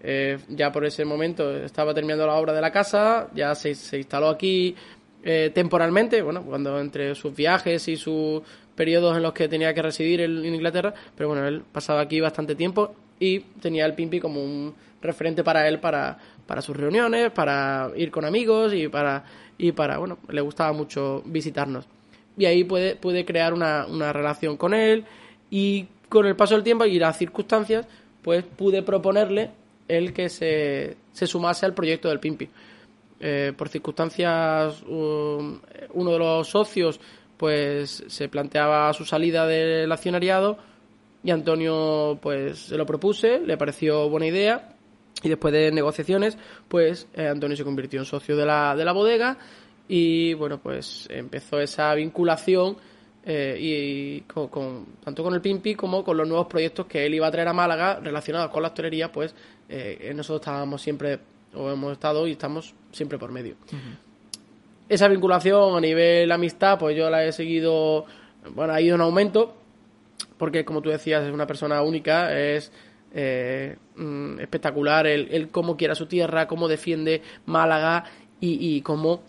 [0.00, 4.28] Eh, ya por ese momento estaba terminando la obra de la casa, ya se instaló
[4.28, 4.74] aquí
[5.26, 8.42] eh, temporalmente, bueno, cuando entre sus viajes y sus
[8.74, 12.54] periodos en los que tenía que residir en, Inglaterra, pero bueno, él pasaba aquí bastante
[12.54, 17.90] tiempo y tenía el Pimpi como un referente para él para, para sus reuniones, para
[17.96, 19.24] ir con amigos y para,
[19.56, 21.86] y para, bueno, le gustaba mucho visitarnos.
[22.36, 25.04] Y ahí puede, puede crear una, una relación con él
[25.50, 27.86] y con el paso del tiempo y las circunstancias,
[28.20, 29.52] pues pude proponerle
[29.88, 32.50] el que se, se sumase al proyecto del Pimpi.
[33.26, 37.00] Eh, por circunstancias, uno de los socios
[37.38, 40.58] pues se planteaba su salida del accionariado
[41.22, 44.76] y Antonio pues se lo propuse, le pareció buena idea
[45.22, 46.36] y después de negociaciones
[46.68, 49.38] pues eh, Antonio se convirtió en socio de la, de la bodega
[49.88, 52.76] y bueno pues empezó esa vinculación
[53.24, 57.14] eh, y, con, con- tanto con el Pimpi como con los nuevos proyectos que él
[57.14, 59.34] iba a traer a Málaga relacionados con la hostelería pues
[59.70, 61.18] eh, nosotros estábamos siempre
[61.54, 63.56] o hemos estado y estamos siempre por medio
[64.88, 68.04] esa vinculación a nivel amistad, pues yo la he seguido,
[68.54, 69.54] bueno, ha ido en aumento,
[70.36, 72.70] porque como tú decías, es una persona única, es
[73.14, 78.04] eh, mm, espectacular el, el cómo quiere a su tierra, cómo defiende Málaga
[78.40, 79.22] y, y cómo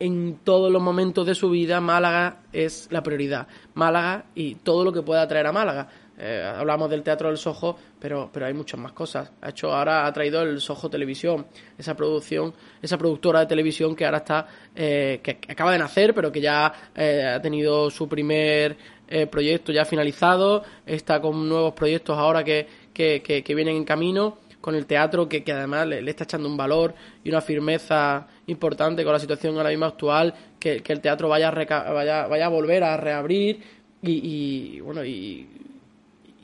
[0.00, 3.46] en todos los momentos de su vida Málaga es la prioridad.
[3.74, 5.88] Málaga y todo lo que pueda traer a Málaga.
[6.16, 9.32] Eh, hablamos del Teatro del Sojo, pero, pero hay muchas más cosas.
[9.40, 11.46] Ha hecho ahora ha traído el Sojo Televisión,
[11.76, 14.46] esa producción, esa productora de televisión que ahora está,
[14.76, 18.76] eh, que acaba de nacer, pero que ya eh, ha tenido su primer
[19.08, 23.84] eh, proyecto ya finalizado, está con nuevos proyectos ahora que, que, que, que vienen en
[23.84, 27.42] camino con el teatro que, que además le, le está echando un valor y una
[27.42, 32.26] firmeza importante con la situación ahora mismo actual, que el teatro vaya a, reca- vaya,
[32.28, 33.60] vaya a volver a reabrir
[34.00, 35.46] y, y, bueno y,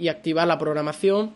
[0.01, 1.35] y activar la programación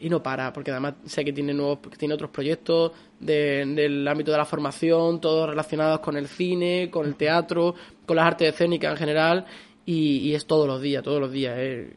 [0.00, 4.30] y no para, porque además sé que tiene nuevos, tiene otros proyectos de- del ámbito
[4.30, 7.74] de la formación, todos relacionados con el cine, con el teatro,
[8.06, 9.44] con las artes escénicas en general,
[9.84, 11.54] y, es todos los días, todos los días.
[11.58, 11.92] eh.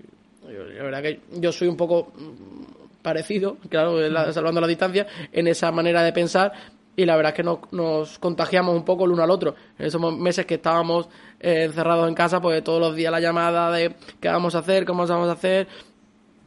[0.47, 3.97] La verdad que yo soy un poco mm, parecido, claro,
[4.33, 6.51] salvando la distancia, en esa manera de pensar,
[6.95, 9.55] y la verdad es que nos, nos contagiamos un poco el uno al otro.
[9.77, 11.07] En esos meses que estábamos
[11.39, 14.85] eh, encerrados en casa, pues todos los días la llamada de qué vamos a hacer,
[14.85, 15.67] cómo vamos a hacer,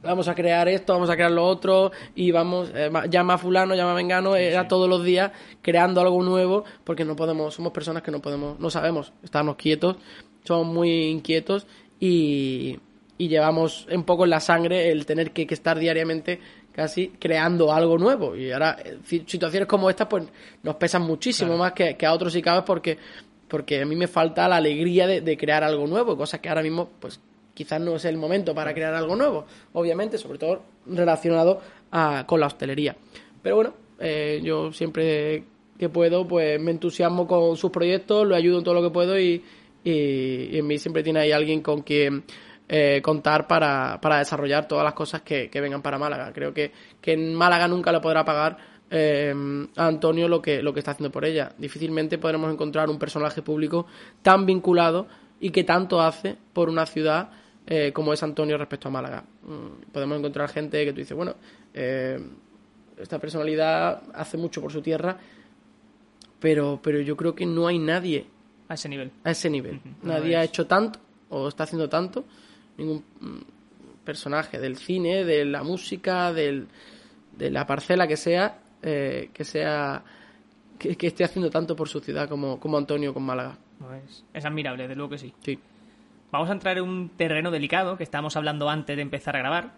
[0.04, 3.38] vamos a crear esto, vamos a crear lo otro, y vamos, eh, ma- llama a
[3.38, 7.72] fulano, llama a vengano, era todos los días creando algo nuevo, porque no podemos, somos
[7.72, 9.96] personas que no podemos, no sabemos estarnos quietos,
[10.44, 11.66] somos muy inquietos,
[11.98, 12.78] y,
[13.18, 16.38] y llevamos un poco en la sangre el tener que, que estar diariamente
[16.72, 18.34] casi creando algo nuevo.
[18.36, 20.24] Y ahora, eh, ci- situaciones como estas, pues
[20.62, 22.98] nos pesan muchísimo más que, que a otros y cada vez porque,
[23.48, 26.62] porque a mí me falta la alegría de, de crear algo nuevo, cosa que ahora
[26.62, 27.20] mismo, pues
[27.54, 32.40] quizás no es el momento para crear algo nuevo, obviamente, sobre todo relacionado a- con
[32.40, 32.96] la hostelería.
[33.42, 35.44] Pero bueno, eh, yo siempre
[35.78, 39.18] que puedo, pues me entusiasmo con sus proyectos, lo ayudo en todo lo que puedo
[39.18, 39.42] y,
[39.82, 42.24] y, en mí siempre tiene ahí alguien con quien
[42.68, 46.32] eh, contar para, para desarrollar todas las cosas que, que vengan para Málaga.
[46.32, 48.56] Creo que, que en Málaga nunca le podrá pagar
[48.90, 49.34] eh,
[49.76, 51.52] a Antonio lo que, lo que está haciendo por ella.
[51.58, 53.86] Difícilmente podremos encontrar un personaje público
[54.22, 55.06] tan vinculado
[55.40, 57.30] y que tanto hace por una ciudad
[57.66, 59.24] eh, como es Antonio respecto a Málaga.
[59.42, 61.34] Mm, podemos encontrar gente que tú dices, bueno,
[61.72, 62.18] eh,
[62.98, 65.16] esta personalidad hace mucho por su tierra,
[66.40, 68.26] pero, pero yo creo que no hay nadie
[68.68, 69.10] A ese nivel.
[69.24, 69.80] a ese nivel.
[70.02, 70.98] Nadie ha hecho tanto
[71.30, 72.24] o está haciendo tanto.
[72.76, 73.38] Ningún mm,
[74.04, 76.68] personaje del cine, de la música, del,
[77.36, 80.04] de la parcela que sea, eh, que sea
[80.78, 83.56] que, que esté haciendo tanto por su ciudad como, como Antonio con Málaga.
[83.78, 85.32] Pues es admirable, de luego que sí.
[85.40, 85.58] Sí.
[86.34, 89.74] Vamos a entrar en un terreno delicado que estábamos hablando antes de empezar a grabar.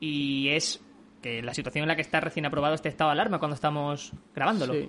[0.00, 0.82] Y es
[1.20, 4.10] que la situación en la que está recién aprobado este estado de alarma cuando estamos
[4.34, 4.72] grabándolo.
[4.72, 4.88] Sí.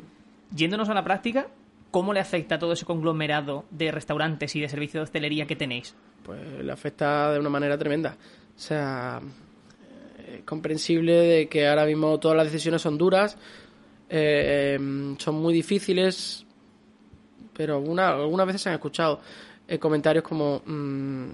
[0.55, 1.47] Yéndonos a la práctica,
[1.91, 5.97] ¿cómo le afecta todo ese conglomerado de restaurantes y de servicios de hostelería que tenéis?
[6.23, 8.15] pues le afecta de una manera tremenda.
[8.55, 13.37] O sea, eh, es comprensible de que ahora mismo todas las decisiones son duras,
[14.07, 16.45] eh, em, son muy difíciles,
[17.53, 19.19] pero alguna, algunas veces se han escuchado
[19.71, 21.29] eh, comentarios como mm,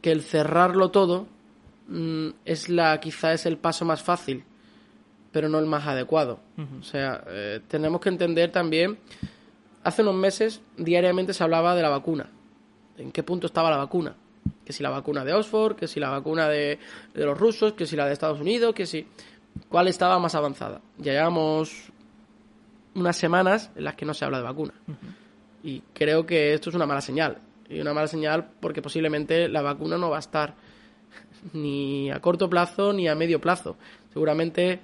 [0.00, 1.26] que el cerrarlo todo
[1.88, 4.44] mm, es la quizá es el paso más fácil,
[5.30, 6.40] pero no el más adecuado.
[6.80, 8.98] O sea, eh, tenemos que entender también,
[9.84, 12.30] hace unos meses diariamente se hablaba de la vacuna
[12.96, 14.14] en qué punto estaba la vacuna.
[14.64, 16.78] Que si la vacuna de Oxford, que si la vacuna de,
[17.12, 19.06] de los rusos, que si la de Estados Unidos, que si...
[19.68, 20.80] ¿Cuál estaba más avanzada?
[20.96, 21.92] Ya llevamos
[22.94, 24.72] unas semanas en las que no se habla de vacuna.
[25.62, 27.38] Y creo que esto es una mala señal.
[27.68, 30.54] Y una mala señal porque posiblemente la vacuna no va a estar
[31.52, 33.76] ni a corto plazo ni a medio plazo.
[34.12, 34.80] Seguramente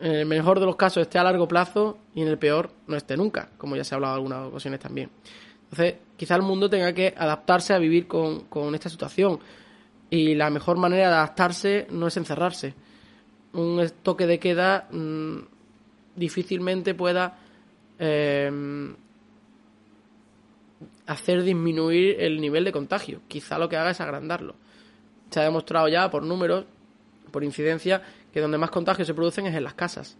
[0.00, 2.96] en el mejor de los casos esté a largo plazo y en el peor no
[2.96, 5.10] esté nunca, como ya se ha hablado en algunas ocasiones también.
[5.64, 9.38] Entonces, quizá el mundo tenga que adaptarse a vivir con, con esta situación.
[10.10, 12.74] Y la mejor manera de adaptarse no es encerrarse.
[13.52, 15.38] Un toque de queda mm,
[16.16, 17.38] difícilmente pueda
[17.98, 18.94] eh,
[21.06, 23.20] hacer disminuir el nivel de contagio.
[23.28, 24.54] Quizá lo que haga es agrandarlo.
[25.30, 26.64] Se ha demostrado ya por números,
[27.30, 30.16] por incidencia, que donde más contagios se producen es en las casas.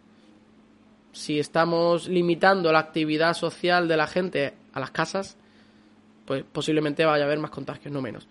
[1.12, 5.36] Si estamos limitando la actividad social de la gente a las casas,
[6.24, 8.26] pues posiblemente vaya a haber más contagios, no menos.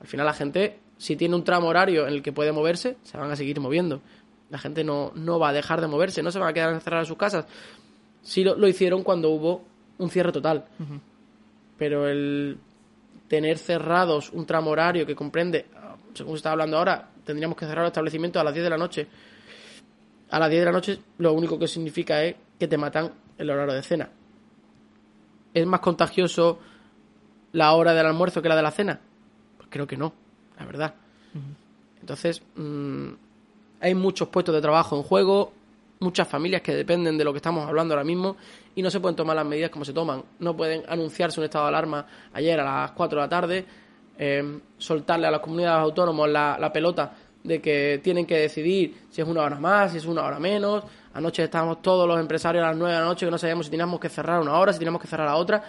[0.00, 3.16] Al final la gente, si tiene un tramo horario en el que puede moverse, se
[3.16, 4.02] van a seguir moviendo.
[4.50, 7.06] La gente no, no va a dejar de moverse, no se van a quedar encerradas
[7.06, 7.46] en sus casas.
[8.22, 9.64] Sí lo, lo hicieron cuando hubo
[9.98, 10.66] un cierre total.
[11.78, 12.58] Pero el
[13.28, 15.66] tener cerrados un tramo horario que comprende,
[16.14, 18.78] según se está hablando ahora, tendríamos que cerrar los establecimientos a las 10 de la
[18.78, 19.06] noche.
[20.30, 23.50] A las 10 de la noche lo único que significa es que te matan el
[23.50, 24.08] horario de cena.
[25.54, 26.58] ¿Es más contagioso
[27.52, 29.00] la hora del almuerzo que la de la cena?
[29.56, 30.12] Pues creo que no,
[30.58, 30.94] la verdad.
[32.00, 33.08] Entonces, mm,
[33.80, 35.52] hay muchos puestos de trabajo en juego,
[36.00, 38.36] muchas familias que dependen de lo que estamos hablando ahora mismo
[38.78, 40.22] y no se pueden tomar las medidas como se toman.
[40.38, 43.64] No pueden anunciarse un estado de alarma ayer a las 4 de la tarde,
[44.16, 47.12] eh, soltarle a las comunidades autónomas la, la pelota
[47.42, 50.84] de que tienen que decidir si es una hora más, si es una hora menos.
[51.14, 53.70] Anoche estábamos todos los empresarios a las 9 de la noche que no sabíamos si
[53.70, 55.62] teníamos que cerrar una hora, si teníamos que cerrar la otra.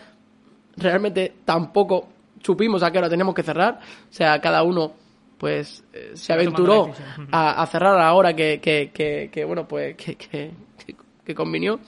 [0.78, 2.10] Realmente tampoco
[2.44, 3.80] supimos a qué hora teníamos que cerrar.
[3.82, 4.94] O sea, cada uno
[5.38, 6.84] pues eh, se aventuró
[7.32, 10.52] a, a cerrar a la hora que, que, que, que, bueno, pues que, que,
[10.86, 10.96] que-
[11.26, 11.80] que convinió.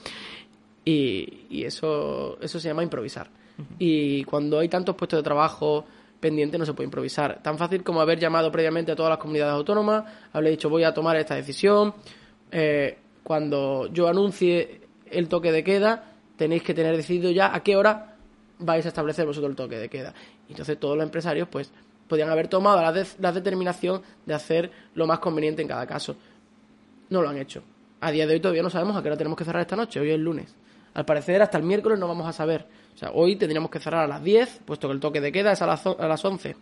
[0.84, 3.28] Y, y eso, eso se llama improvisar.
[3.78, 5.84] Y cuando hay tantos puestos de trabajo
[6.18, 7.42] pendientes no se puede improvisar.
[7.42, 10.92] Tan fácil como haber llamado previamente a todas las comunidades autónomas, haberle dicho voy a
[10.94, 11.94] tomar esta decisión.
[12.50, 14.80] Eh, cuando yo anuncie
[15.10, 18.16] el toque de queda, tenéis que tener decidido ya a qué hora
[18.58, 20.14] vais a establecer vosotros el toque de queda.
[20.48, 21.70] Y entonces todos los empresarios pues
[22.08, 26.16] podían haber tomado la, de- la determinación de hacer lo más conveniente en cada caso.
[27.10, 27.62] No lo han hecho.
[28.00, 30.00] A día de hoy todavía no sabemos a qué hora tenemos que cerrar esta noche.
[30.00, 30.54] Hoy es lunes.
[30.94, 32.66] Al parecer, hasta el miércoles no vamos a saber.
[32.94, 35.52] O sea, hoy tendríamos que cerrar a las 10, puesto que el toque de queda
[35.52, 36.56] es a las, a las 11.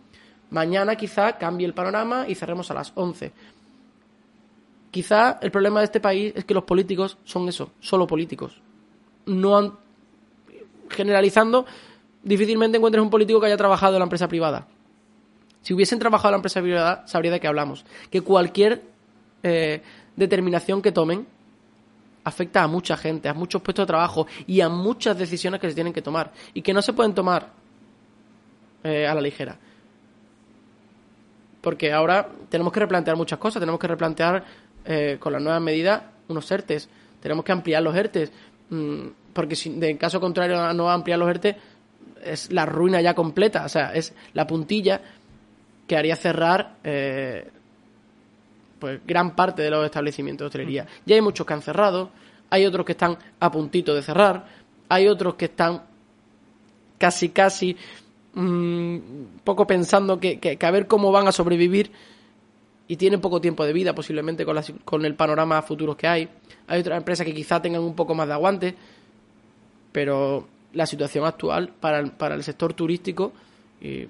[0.51, 3.31] Mañana quizá cambie el panorama y cerremos a las 11.
[4.91, 8.61] Quizá el problema de este país es que los políticos son eso, solo políticos.
[9.25, 9.73] No han.
[10.89, 11.65] Generalizando,
[12.21, 14.67] difícilmente encuentres un político que haya trabajado en la empresa privada.
[15.61, 17.85] Si hubiesen trabajado en la empresa privada, sabría de qué hablamos.
[18.09, 18.81] Que cualquier
[19.43, 19.81] eh,
[20.17, 21.27] determinación que tomen
[22.23, 25.75] afecta a mucha gente, a muchos puestos de trabajo y a muchas decisiones que se
[25.75, 26.31] tienen que tomar.
[26.53, 27.49] Y que no se pueden tomar
[28.83, 29.57] eh, a la ligera.
[31.61, 33.59] Porque ahora tenemos que replantear muchas cosas.
[33.59, 34.43] Tenemos que replantear
[34.85, 36.89] eh, con las nuevas medidas unos ERTES.
[37.21, 38.31] Tenemos que ampliar los ERTES.
[38.69, 41.55] Mm, porque si, en caso contrario no ampliar los ERTES,
[42.23, 43.65] es la ruina ya completa.
[43.65, 45.01] O sea, es la puntilla
[45.87, 47.49] que haría cerrar eh,
[48.81, 50.87] pues gran parte de los establecimientos de hostelería.
[51.05, 52.09] Ya hay muchos que han cerrado,
[52.49, 54.47] hay otros que están a puntito de cerrar,
[54.89, 55.83] hay otros que están
[56.97, 57.77] casi casi
[58.33, 58.97] mm,
[59.43, 61.91] poco pensando que, que, a ver cómo van a sobrevivir
[62.87, 66.27] y tienen poco tiempo de vida posiblemente con, con el panorama futuro que hay.
[66.67, 68.75] Hay otras empresas que quizá tengan un poco más de aguante,
[69.91, 73.31] pero la situación actual para el, para el sector turístico,
[73.79, 74.07] y,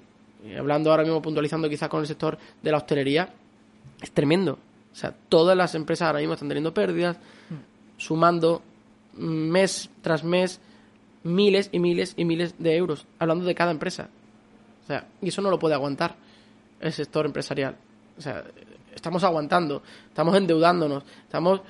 [0.58, 3.34] hablando ahora mismo puntualizando quizás con el sector de la hostelería,
[4.00, 4.58] es tremendo.
[4.92, 7.16] O sea, todas las empresas ahora mismo están teniendo pérdidas,
[7.96, 8.62] sumando
[9.14, 10.60] mes tras mes
[11.24, 14.08] miles y miles y miles de euros, hablando de cada empresa.
[14.82, 16.16] O sea, y eso no lo puede aguantar
[16.80, 17.76] el sector empresarial.
[18.18, 18.44] O sea,
[18.94, 21.60] estamos aguantando, estamos endeudándonos, estamos...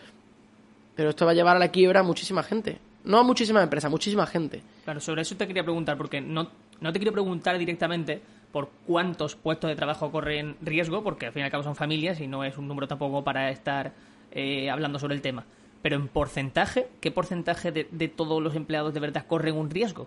[0.94, 2.78] Pero esto va a llevar a la quiebra a muchísima gente.
[3.04, 4.62] No a muchísimas empresas, a muchísima gente.
[4.84, 6.48] Claro, sobre eso te quería preguntar, porque no,
[6.80, 8.20] no te quiero preguntar directamente
[8.52, 12.20] por cuántos puestos de trabajo corren riesgo, porque al fin y al cabo son familias
[12.20, 13.92] y no es un número tampoco para estar
[14.30, 15.44] eh, hablando sobre el tema.
[15.80, 20.06] Pero en porcentaje, ¿qué porcentaje de, todos los empleados de verdad corren un riesgo?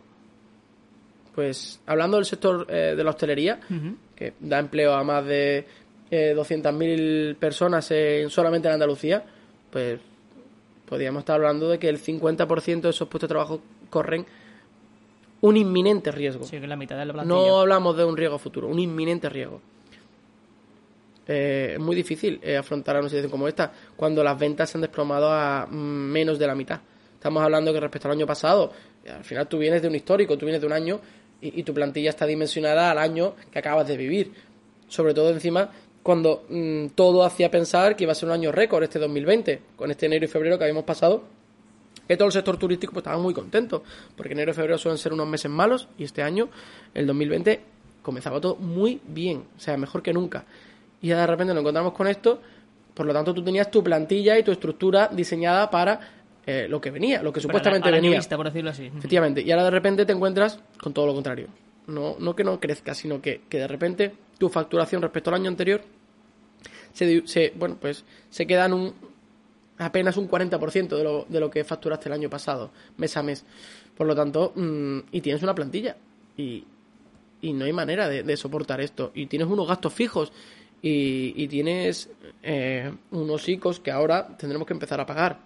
[1.34, 3.60] Pues hablando del sector eh, de la hostelería,
[4.16, 5.66] que da empleo a más de
[6.10, 9.26] eh, 200.000 personas en, solamente en Andalucía,
[9.70, 10.00] pues
[10.88, 14.26] podríamos estar hablando de que el 50% de esos puestos de trabajo corren
[15.46, 16.43] un inminente riesgo.
[16.43, 19.62] Sí, que la mitad de la No hablamos de un riesgo futuro, un inminente riesgo.
[21.28, 24.82] Eh, es muy difícil eh, afrontar una situación como esta cuando las ventas se han
[24.82, 26.80] desplomado a menos de la mitad.
[27.14, 28.72] Estamos hablando que respecto al año pasado,
[29.08, 31.00] al final tú vienes de un histórico, tú vienes de un año
[31.41, 34.32] y, tu plantilla está dimensionada al año que acabas de vivir.
[34.88, 35.70] Sobre todo encima
[36.02, 39.91] cuando mm, todo hacía pensar que iba a ser un año récord este 2020, con
[39.91, 41.34] este enero y febrero que habíamos pasado
[42.08, 43.84] que todo el sector turístico pues, estaba muy contento,
[44.16, 46.49] porque enero y febrero suelen ser unos meses malos y este año,
[46.93, 47.62] el 2020,
[48.01, 50.45] comenzaba todo muy bien, o sea, mejor que nunca.
[51.01, 52.41] Y ya de repente nos encontramos con esto,
[52.93, 55.99] por lo tanto tú tenías tu plantilla y tu estructura diseñada para
[56.45, 58.22] eh, lo que venía, lo que supuestamente venía.
[58.22, 58.86] por decirlo así.
[58.86, 61.47] Efectivamente, y ahora de repente te encuentras con todo lo contrario.
[61.88, 65.49] No, no que no crezca, sino que, que de repente tu facturación respecto al año
[65.49, 65.82] anterior
[66.93, 68.93] se, se, bueno, pues se queda en un,
[69.78, 73.45] apenas un 40% de lo, de lo que facturaste el año pasado, mes a mes.
[73.95, 75.95] Por lo tanto, mm, y tienes una plantilla.
[76.38, 76.65] Y,
[77.41, 79.11] y no hay manera de, soportar esto.
[79.13, 80.32] Y tienes unos gastos fijos.
[80.82, 82.09] Y, y tienes
[82.43, 85.39] eh, unos ICOs que ahora tendremos que empezar a pagar.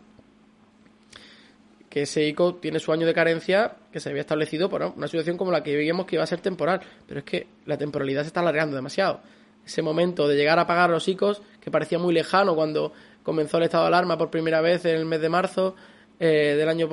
[1.89, 5.37] Que ese ICO tiene su año de carencia que se había establecido por una situación
[5.37, 6.81] como la que veíamos que iba a ser temporal.
[7.07, 9.21] Pero es que la temporalidad se está alargando demasiado.
[9.65, 12.91] Ese momento de llegar a pagar los ICOs, que parecía muy lejano cuando
[13.23, 15.75] comenzó el estado de alarma por primera vez en el mes de marzo
[16.19, 16.87] eh, del año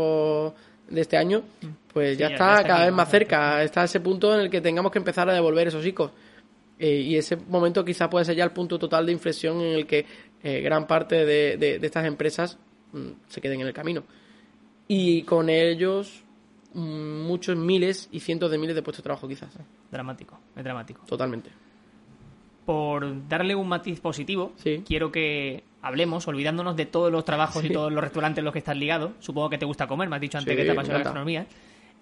[0.89, 1.43] de este año,
[1.93, 4.99] pues ya está cada vez más cerca, está ese punto en el que tengamos que
[4.99, 6.13] empezar a devolver esos ICOs.
[6.79, 9.87] Eh, y ese momento quizá puede ser ya el punto total de inflexión en el
[9.87, 10.05] que
[10.43, 12.59] eh, gran parte de, estas empresas
[12.93, 14.05] mm, se queden en el camino.
[14.87, 16.23] Y con ellos
[16.75, 19.51] mm, muchos miles y cientos de miles de puestos de trabajo quizás.
[19.91, 21.01] Dramático, es dramático.
[21.07, 21.66] Totalmente
[22.67, 24.53] por darle un matiz positivo,
[24.85, 28.59] quiero que hablemos, olvidándonos de todos los trabajos y todos los restaurantes en los que
[28.59, 29.13] estás ligado.
[29.21, 31.47] Supongo que te gusta comer, me has dicho antes que te apasiona la gastronomía.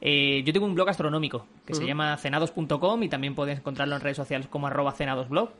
[0.00, 4.00] Eh, yo tengo un blog astronómico que se llama cenados.com y también puedes encontrarlo en
[4.00, 5.50] redes sociales como arroba cenadosblog.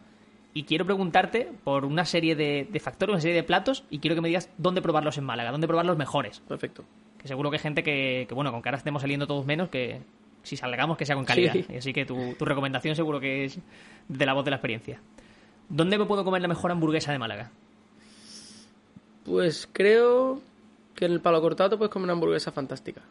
[0.55, 4.23] Y quiero preguntarte por una serie de, factores, una serie de platos y quiero que
[4.23, 6.41] me digas dónde probarlos en Málaga, dónde probar los mejores.
[6.49, 6.85] Perfecto.
[7.19, 9.69] Que seguro que hay gente que, que bueno, con que ahora estemos saliendo todos menos,
[9.69, 10.01] que,
[10.45, 11.57] si salgamos que sea con calidad.
[11.77, 13.59] Así que tu, tu, recomendación seguro que es
[14.09, 15.01] de la voz de la experiencia.
[15.69, 17.51] ¿Dónde me puedo comer la mejor hamburguesa de Málaga?
[19.25, 20.41] Pues creo
[20.95, 23.03] que en el Palo Cortato puedes comer una hamburguesa fantástica.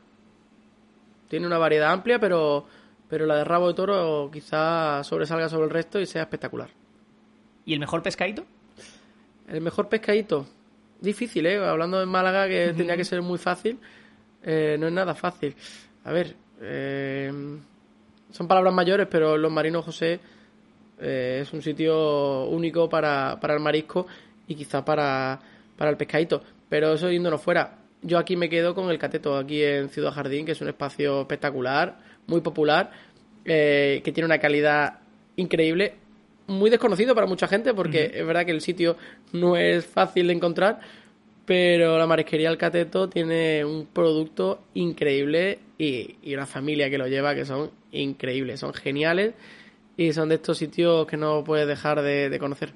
[1.28, 2.66] Tiene una variedad amplia, pero,
[3.10, 6.70] pero la de rabo de toro quizá sobresalga sobre el resto y sea espectacular.
[7.66, 8.46] ¿Y el mejor pescadito?
[9.48, 10.46] El mejor pescadito.
[11.02, 11.58] Difícil, ¿eh?
[11.58, 13.80] Hablando de Málaga, que tendría que ser muy fácil.
[14.44, 15.56] Eh, no es nada fácil.
[16.04, 17.32] A ver, eh,
[18.32, 20.20] son palabras mayores, pero Los Marinos José
[21.00, 24.08] eh, es un sitio único para, para el marisco
[24.48, 25.40] y quizá para,
[25.78, 26.42] para el pescadito.
[26.70, 27.78] Pero eso yéndonos fuera.
[28.02, 31.22] Yo aquí me quedo con el Cateto, aquí en Ciudad Jardín, que es un espacio
[31.22, 32.92] espectacular, muy popular,
[33.46, 35.00] eh, que tiene una calidad
[35.36, 35.96] increíble
[36.48, 38.98] muy desconocido para mucha gente porque es verdad que el sitio
[39.32, 40.80] no es fácil de encontrar,
[41.46, 47.08] pero la marisquería El Cateto tiene un producto increíble y, y una familia que lo
[47.08, 49.34] lleva que son increíbles, son geniales
[49.98, 52.74] y son de estos sitios que no puedes dejar de, de conocer.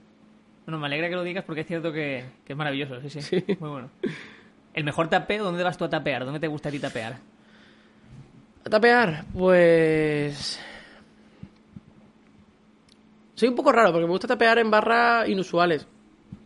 [0.65, 3.43] Bueno, me alegra que lo digas porque es cierto que, que es maravilloso, sí, sí,
[3.59, 3.89] Muy bueno.
[4.73, 5.43] ¿El mejor tapeo?
[5.43, 6.25] ¿Dónde vas tú a tapear?
[6.25, 7.17] ¿Dónde te gusta a ti tapear?
[8.65, 10.59] A tapear, pues...
[13.33, 15.87] Soy un poco raro porque me gusta tapear en barras inusuales.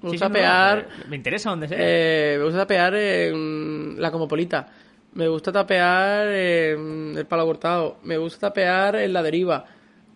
[0.02, 0.88] Me Sí, gusta sí, no, tapear...
[1.04, 1.78] no, me interesa dónde sea.
[1.80, 4.68] eh, me gusta tapear en la Comopolita.
[5.14, 7.98] Me gusta tapear en el Palo Cortado.
[8.04, 9.66] Me gusta tapear en la Deriva.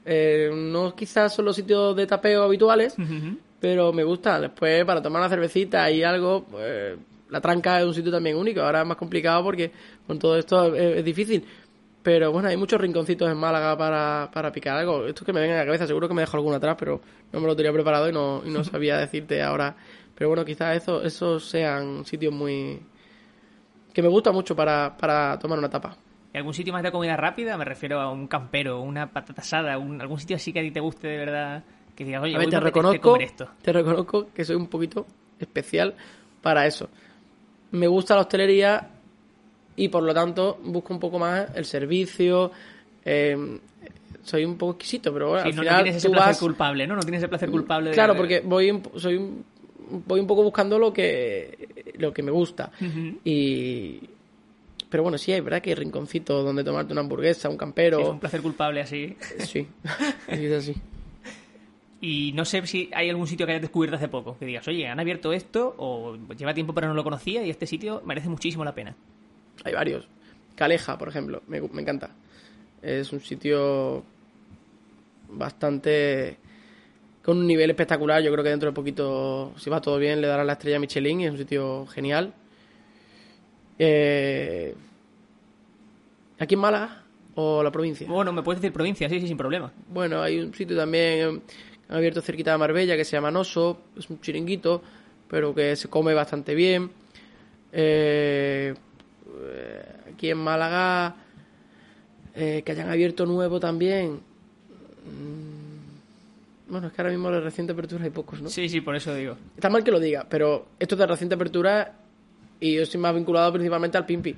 [0.06, 2.96] Eh, no quizás son los sitios de tapeo habituales,
[3.60, 4.40] pero me gusta.
[4.40, 6.98] Después, para tomar una cervecita y algo, pues,
[7.30, 8.62] la tranca es un sitio también único.
[8.62, 9.72] Ahora es más complicado porque
[10.08, 11.44] con todo esto es, es difícil.
[12.06, 15.08] Pero bueno, hay muchos rinconcitos en Málaga para, para picar algo.
[15.08, 17.02] Esto es que me venga a la cabeza, seguro que me dejo alguno atrás, pero
[17.34, 19.76] no me lo tenía preparado y no, y no sabía decirte ahora.
[20.14, 22.80] Pero bueno, quizás eso, esos sean sitios muy...
[23.92, 25.98] que me gusta mucho para, para tomar una tapa.
[26.34, 27.58] ¿Y algún sitio más de comida rápida?
[27.58, 30.70] Me refiero a un campero, una patata asada, un- algún sitio así que a ti
[30.72, 31.64] te guste de verdad.
[31.96, 33.50] Que digas, oye, A ver, te reconozco, comer esto.
[33.64, 35.08] te reconozco que soy un poquito
[35.40, 35.96] especial
[36.42, 36.90] para eso.
[37.72, 38.90] Me gusta la hostelería
[39.76, 42.52] y por lo tanto busco un poco más el servicio.
[43.04, 43.60] eh,
[44.24, 46.40] soy un poco exquisito, pero bueno, Sí, al no, no final tienes ese placer vas...
[46.40, 46.96] culpable, ¿no?
[46.96, 47.90] No tienes ese placer culpable.
[47.92, 49.46] de- Claro, porque voy un, soy un,
[50.08, 52.72] voy un poco buscando lo que lo que me gusta.
[53.24, 54.00] Y
[54.90, 57.60] pero bueno, sí, hay verdad que hay rinconcitos donde tomarte una hamburguesa, un Sí, es
[57.60, 58.12] campero.
[58.12, 59.16] un placer culpable así.
[59.40, 59.68] Sí,
[60.28, 60.76] es así.
[62.02, 64.38] Y no sé si hay algún sitio que hayas descubierto hace poco.
[64.38, 67.66] Que digas, oye, han abierto esto o lleva tiempo pero no lo conocía y este
[67.68, 68.96] sitio merece muchísimo la pena.
[69.66, 70.08] Hay varios.
[70.56, 72.12] Caleja, por ejemplo, me, me encanta.
[72.82, 74.04] Es un sitio
[75.30, 76.38] bastante
[77.24, 78.22] con un nivel espectacular.
[78.22, 81.22] Yo creo que dentro de poquito, si va todo bien, le darán la estrella Michelin.
[81.22, 82.34] y Es un sitio genial.
[83.80, 84.76] Eh,
[86.38, 87.04] ¿Aquí en Málaga
[87.34, 88.08] o la provincia?
[88.08, 89.74] Bueno, me puedes decir provincia, sí, sí, sin problema.
[89.90, 91.42] Bueno, hay un sitio también que
[91.90, 94.82] han abierto cerquita de Marbella que se llama Noso, es un chiringuito,
[95.28, 96.92] pero que se come bastante bien.
[97.72, 98.74] Eh,
[99.44, 101.16] eh, aquí en Málaga,
[102.34, 104.20] eh, que hayan abierto nuevo también.
[105.06, 105.66] Mm,
[106.68, 108.50] Bueno, es que ahora mismo de reciente apertura hay pocos, ¿no?
[108.50, 109.38] Sí, sí, por eso digo.
[109.56, 111.94] Está mal que lo diga, pero esto es de reciente apertura
[112.60, 114.36] y yo estoy más vinculado principalmente al Pimpi.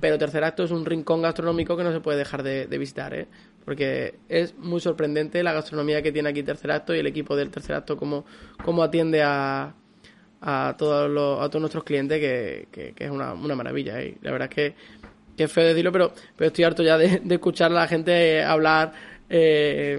[0.00, 3.12] Pero Tercer Acto es un rincón gastronómico que no se puede dejar de, de visitar,
[3.12, 3.26] ¿eh?
[3.64, 7.50] Porque es muy sorprendente la gastronomía que tiene aquí Tercer Acto y el equipo del
[7.50, 8.24] Tercer Acto, cómo,
[8.64, 9.74] cómo atiende a,
[10.40, 14.00] a, todos los, a todos nuestros clientes, que, que- que es una, una maravilla.
[14.00, 14.16] ¿eh?
[14.22, 14.74] La verdad es que,
[15.36, 18.42] que es feo decirlo, pero, pero estoy harto ya de, de escuchar a la gente
[18.44, 18.92] hablar
[19.28, 19.98] eh,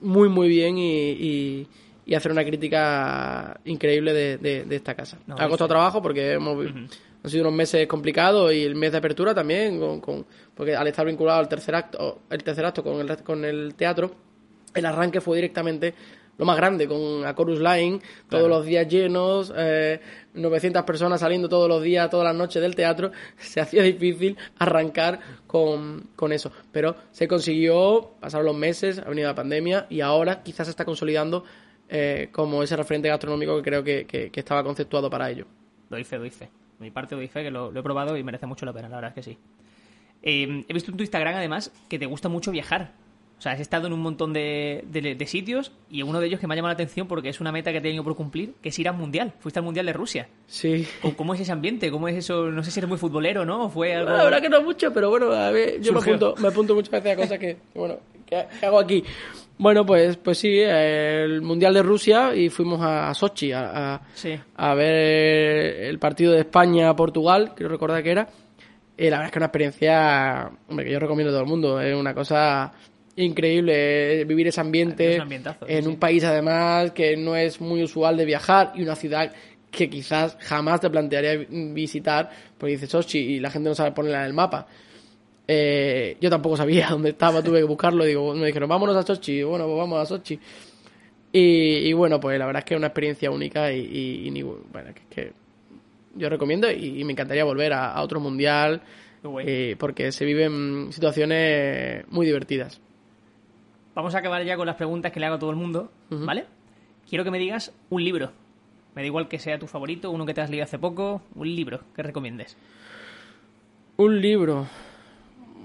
[0.00, 1.68] muy, muy bien y, y-
[2.06, 5.18] y hacer una crítica increíble de, de- de esta casa.
[5.26, 8.98] No, ha costado trabajo porque hemos, han sido unos meses complicados y el mes de
[8.98, 13.00] apertura también, con, con- porque al estar vinculado al tercer acto, el tercer acto con
[13.00, 14.10] el, con el teatro,
[14.74, 15.94] el arranque fue directamente
[16.36, 20.00] lo más grande, con a Chorus Line, todos los días llenos, eh,
[20.34, 25.20] 900 personas saliendo todos los días, todas las noches del teatro, se hacía difícil arrancar
[25.46, 26.50] con, con eso.
[26.72, 30.84] Pero se consiguió, pasaron los meses, ha venido la pandemia y ahora quizás se está
[30.84, 31.44] consolidando
[31.88, 35.46] eh, como ese referente gastronómico que creo que, que- que estaba conceptuado para ello.
[35.90, 36.46] Doy fe, doy fe.
[36.78, 38.88] De mi parte doy fe que lo, lo he probado y merece mucho la pena,
[38.88, 39.38] la verdad es que sí.
[40.22, 42.92] Eh, he visto en tu Instagram, además, que te gusta mucho viajar.
[43.38, 46.40] O sea, has estado en un montón de, de- de sitios y uno de ellos
[46.40, 48.54] que me ha llamado la atención porque es una meta que he tenido por cumplir,
[48.62, 49.32] que es ir al Mundial.
[49.40, 50.28] Fuiste al Mundial de Rusia.
[50.46, 50.86] Sí.
[51.02, 51.90] ¿Cómo, cómo es ese ambiente?
[51.90, 52.46] ¿Cómo es eso?
[52.50, 53.64] No sé si eres muy futbolero, ¿no?
[53.64, 54.10] ¿O fue algo...?
[54.12, 56.90] La verdad que no mucho, pero bueno, a ver, yo me apunto, me apunto muchas
[56.92, 59.04] veces a cosas que, bueno, que, que hago aquí.
[59.58, 64.38] Bueno, pues, pues sí, el Mundial de Rusia y fuimos a, Sochi a, a- Sí.
[64.56, 68.28] a ver el partido de España-Portugal, quiero recordar que era.
[68.96, 71.80] Y la verdad es que una experiencia, hombre, que yo recomiendo a todo el mundo,
[71.80, 72.72] es una cosa
[73.16, 75.32] increíble eh, vivir ese ambiente un
[75.68, 75.88] en sí.
[75.88, 79.32] un país además que no es muy usual de viajar y una ciudad
[79.70, 84.20] que quizás jamás te plantearía visitar porque dices Sochi y la gente no sabe ponerla
[84.20, 84.66] en el mapa.
[85.46, 88.04] Eh, yo tampoco sabía dónde estaba, tuve que buscarlo.
[88.04, 89.42] Digo, me dijeron, vámonos a Sochi.
[89.42, 90.38] Bueno, pues vamos a Sochi.
[91.32, 91.40] Y,
[91.88, 93.80] y bueno, pues la verdad es que es una experiencia única y,
[94.28, 95.32] y- bueno, que, que
[96.14, 98.82] yo recomiendo y, me encantaría volver a, a otro mundial
[99.44, 102.80] eh, porque se viven situaciones muy divertidas.
[103.94, 106.46] Vamos a acabar ya con las preguntas que le hago a todo el mundo, ¿vale?
[107.08, 108.32] Quiero que me digas un libro.
[108.94, 111.54] Me da igual que sea tu favorito, uno que te has leído hace poco, un
[111.54, 112.56] libro que recomiendes.
[113.96, 114.66] Un libro.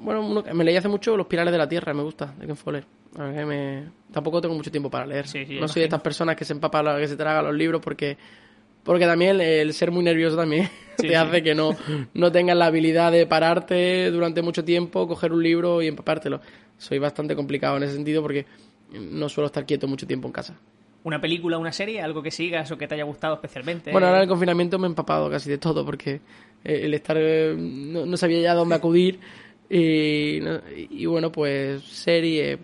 [0.03, 2.45] Bueno, uno que me leí hace mucho Los Pilares de la Tierra, me gusta, de
[2.47, 2.85] Ken Follett.
[3.17, 3.85] Me...
[4.11, 5.27] Tampoco tengo mucho tiempo para leer.
[5.27, 7.81] Sí, sí, no soy de estas personas que se empapan, que se tragan los libros
[7.81, 8.17] porque...
[8.89, 10.63] Porque también el, ser muy nervioso también
[10.97, 11.13] Sí, te sí.
[11.13, 11.77] hace que no,
[12.15, 16.41] no tengas la habilidad de pararte durante mucho tiempo, coger un libro y empapártelo.
[16.75, 18.47] Soy bastante complicado en ese sentido porque
[18.91, 20.59] no suelo estar quieto mucho tiempo en casa.
[21.03, 23.91] ¿Una película, una serie, algo que sigas o que te haya gustado especialmente?
[23.91, 26.13] Bueno, ahora en el confinamiento me he empapado casi de todo porque
[26.63, 29.19] eh, el estar eh, no, no sabía ya dónde acudir
[29.69, 30.39] y,
[30.89, 32.57] y bueno, pues serie,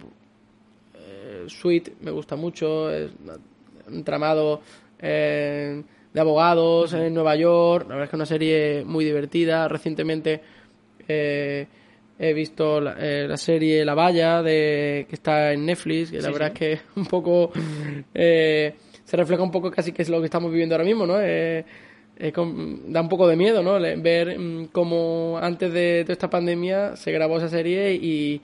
[0.95, 3.11] eh, Sweet me gusta mucho, es
[3.87, 4.63] un tramado
[4.99, 5.83] eh,
[6.15, 10.41] de abogados en Nueva York, la verdad es que es una serie muy divertida, recientemente
[11.07, 11.67] eh,
[12.17, 16.29] he visto la, eh, la serie La Valla de, que está en Netflix, que la
[16.29, 16.53] Sí, verdad sí.
[16.53, 17.51] es que un poco
[18.13, 21.19] eh, se refleja un poco casi que es lo que estamos viviendo ahora mismo, ¿no?
[21.21, 21.65] Eh,
[22.17, 23.73] es com- da un poco de miedo, ¿no?
[24.01, 28.41] Ver mm, cómo antes de toda esta pandemia se grabó esa serie y,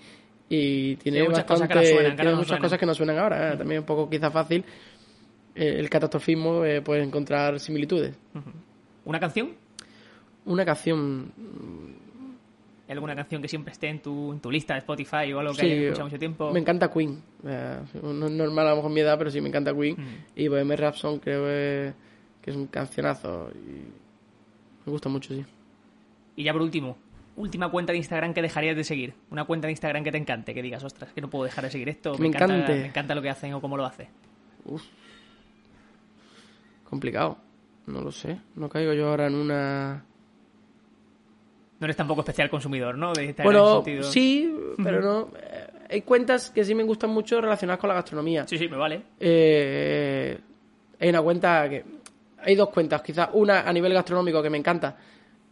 [0.49, 2.61] y tiene Sí, muchas cosas que no suenan, que tiene no muchas suenan.
[2.63, 3.57] cosas que no suenan ahora.
[3.57, 4.65] También un poco quizá fácil
[5.55, 8.15] eh, el catastrofismo eh, puede encontrar similitudes.
[9.05, 9.51] ¿Una canción?
[10.45, 11.31] Una canción
[12.91, 15.53] ¿Hay ¿Alguna canción que siempre esté en tu, en tu lista de Spotify o algo
[15.53, 16.51] que Sí, hayas escuchado mucho tiempo?
[16.51, 17.23] Me encanta Queen.
[17.47, 19.95] Eh, no es normal a lo mejor mi edad, pero sí me encanta Queen.
[19.95, 20.25] Mm.
[20.35, 21.93] Y Bohemian Rhapsody creo que,
[22.41, 23.49] que es un cancionazo.
[23.55, 23.93] Y
[24.85, 25.45] me gusta mucho, sí.
[26.35, 26.97] Y ya por último,
[27.37, 29.13] última cuenta de Instagram que dejarías de seguir.
[29.29, 31.71] Una cuenta de Instagram que te encante, que digas, ostras, que no puedo dejar de
[31.71, 32.11] seguir esto.
[32.11, 34.09] Que me encanta, me encanta lo que hacen o cómo lo hace.
[36.91, 37.37] Complicado.
[37.87, 38.37] No lo sé.
[38.55, 40.03] No caigo yo ahora en una...
[41.79, 43.13] No eres tampoco especial consumidor, ¿no?
[43.13, 45.29] De Bueno, sí, pero no.
[45.41, 48.45] Eh, Hay cuentas que sí me gustan mucho relacionadas con la gastronomía.
[48.45, 49.01] Sí, sí, me vale.
[49.19, 50.37] Eh,
[50.99, 51.83] hay una cuenta que.
[52.43, 54.97] Hay dos cuentas, quizás una a nivel gastronómico que me encanta,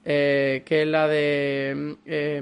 [0.03, 2.41] eh, que es la de eh,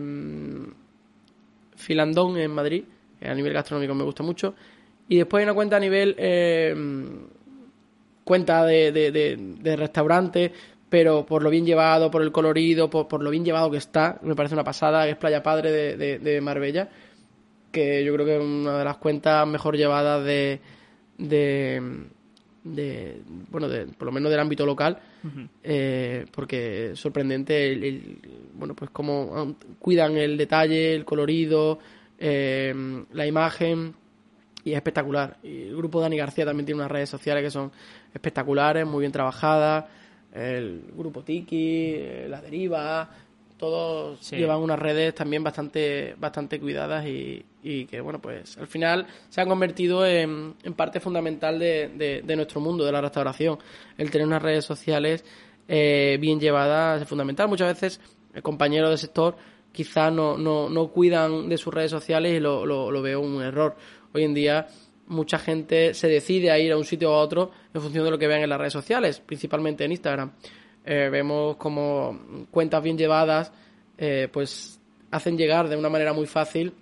[1.75, 2.83] Filandón en Madrid,
[3.19, 4.55] que a nivel gastronómico me gusta mucho.
[5.07, 6.15] Y después hay una cuenta a nivel
[8.28, 10.59] cuenta de, de, de,
[10.89, 14.19] pero por lo bien llevado, por el colorido, por, por lo bien llevado que está,
[14.21, 16.89] me parece una pasada, que es Playa Padre de, de, de Marbella
[17.71, 20.59] que yo creo que es una de las cuentas mejor llevadas de,
[21.17, 21.82] de,
[22.63, 23.21] de-
[23.51, 24.97] bueno, de, por lo menos del ámbito local,
[25.63, 28.19] eh, porque es sorprendente el, el-
[28.53, 31.78] bueno, pues cómo cuidan el detalle, el colorido,
[32.17, 32.73] eh,
[33.13, 33.93] la imagen,
[34.63, 35.38] y es espectacular.
[35.43, 37.71] Y el grupo Dani García también tiene unas redes sociales que son
[38.13, 39.85] espectaculares, muy bien trabajadas,
[40.33, 43.09] el grupo Tiki, eh, La Deriva,
[43.57, 44.35] todos Sí.
[44.35, 49.41] llevan unas redes también bastante, bastante cuidadas y, y que, bueno, pues al final se
[49.41, 53.57] han convertido en, en parte fundamental de, de- de nuestro mundo, de la restauración.
[53.97, 55.25] El tener unas redes sociales
[55.67, 57.47] eh, bien llevadas es fundamental.
[57.47, 57.99] Muchas veces
[58.35, 59.35] eh, compañeros del sector
[59.71, 63.41] quizás no, no, no cuidan de sus redes sociales y lo, lo, lo veo un
[63.41, 63.75] error.
[64.13, 64.67] Hoy en día
[65.07, 68.11] mucha gente se decide a ir a un sitio o a otro en función de
[68.11, 70.31] lo que vean en las redes sociales, principalmente en Instagram.
[70.85, 73.51] Eh, vemos como cuentas bien llevadas
[73.97, 74.79] eh, pues
[75.11, 76.73] hacen llegar de una manera muy fácil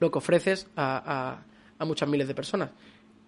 [0.00, 1.44] lo que ofreces a, a-
[1.78, 2.70] a muchas miles de personas.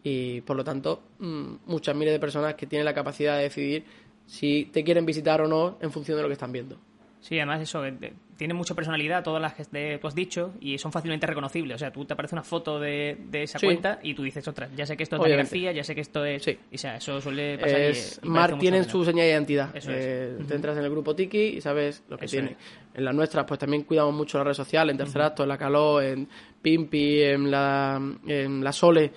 [0.03, 3.85] Y por lo tanto, mm, muchas miles de personas que tienen la capacidad de decidir
[4.27, 6.79] si te quieren visitar o no en función de lo que están viendo.
[7.21, 10.91] Sí, además eso, eh, tienen mucha personalidad todas las que tú has dicho y son
[10.91, 11.75] fácilmente reconocibles.
[11.75, 13.67] O sea, tú te aparece una foto de, de esa Sí.
[13.67, 15.37] cuenta y tú dices, ostras, ya sé que esto es Dani.
[15.37, 16.43] García, ya sé que esto es...
[16.43, 16.59] Sí.
[16.71, 19.77] Y, o sea, eso suele pasar y, Es, y Mar la su señal de identidad.
[19.77, 19.97] Eso es.
[20.01, 20.47] Eh, Ujú.
[20.49, 22.53] Te entras en el grupo Tiki y sabes lo que Eso tiene.
[22.53, 22.57] es.
[22.95, 25.59] En las nuestras, pues también cuidamos mucho las redes sociales, en Tercer Acto, en la
[25.59, 26.27] Caló, en
[26.63, 29.13] Pimpi, en la, en la Sole.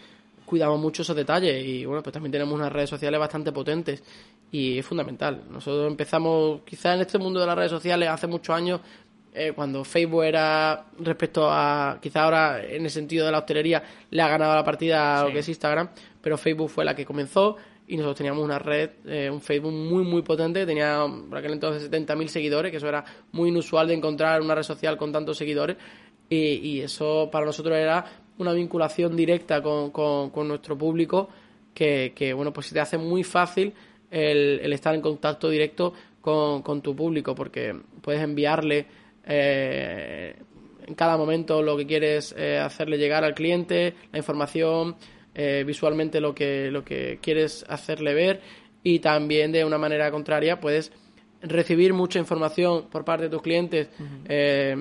[0.45, 4.03] Cuidamos mucho esos detalles y bueno, pues también tenemos unas redes sociales bastante potentes
[4.53, 5.41] y es fundamental.
[5.49, 8.79] Nosotros empezamos, quizás en este mundo de las redes sociales, hace muchos años,
[9.33, 14.21] eh, cuando Facebook era respecto a, quizá ahora en el sentido de la hostelería, le
[14.21, 15.89] ha ganado la partida a lo que es Instagram,
[16.21, 20.03] pero Facebook fue la que comenzó y nosotros teníamos una red, eh, un Facebook muy,
[20.03, 23.95] muy potente, que tenía por aquel entonces 70.000 seguidores, que eso era muy inusual de
[23.95, 25.77] encontrar una red social con tantos seguidores
[26.29, 28.05] y, y eso para nosotros era
[28.37, 31.27] una vinculación directa con, con- con nuestro público
[31.73, 33.73] que, que, bueno, pues se te hace muy fácil
[34.13, 38.85] el, el estar en contacto directo con, con tu público porque puedes enviarle
[39.25, 40.35] eh,
[40.85, 44.95] en cada momento lo que quieres eh, hacerle llegar al cliente, la información,
[45.33, 48.41] eh, visualmente lo que, lo que quieres hacerle ver
[48.83, 50.91] y también de una manera contraria puedes
[51.41, 53.89] recibir mucha información por parte de tus clientes,
[54.27, 54.75] eh,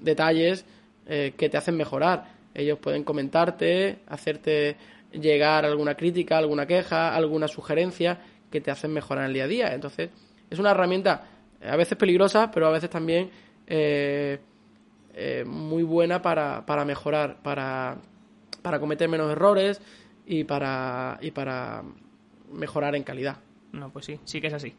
[0.00, 0.64] detalles
[1.06, 2.38] eh, que te hacen mejorar.
[2.54, 4.76] Ellos pueden comentarte, hacerte
[5.12, 9.74] llegar alguna crítica, alguna queja, alguna sugerencia que te hacen mejorar el día a día.
[9.74, 10.10] Entonces,
[10.48, 11.24] es una herramienta
[11.60, 13.30] eh, a veces peligrosa, pero a veces también
[13.66, 14.38] eh,
[15.14, 17.98] eh, muy buena para, para mejorar, para
[18.62, 19.80] para cometer menos errores
[20.26, 21.82] y para, y para
[22.52, 23.38] mejorar en calidad.
[23.72, 24.74] No, pues sí, sí que es así.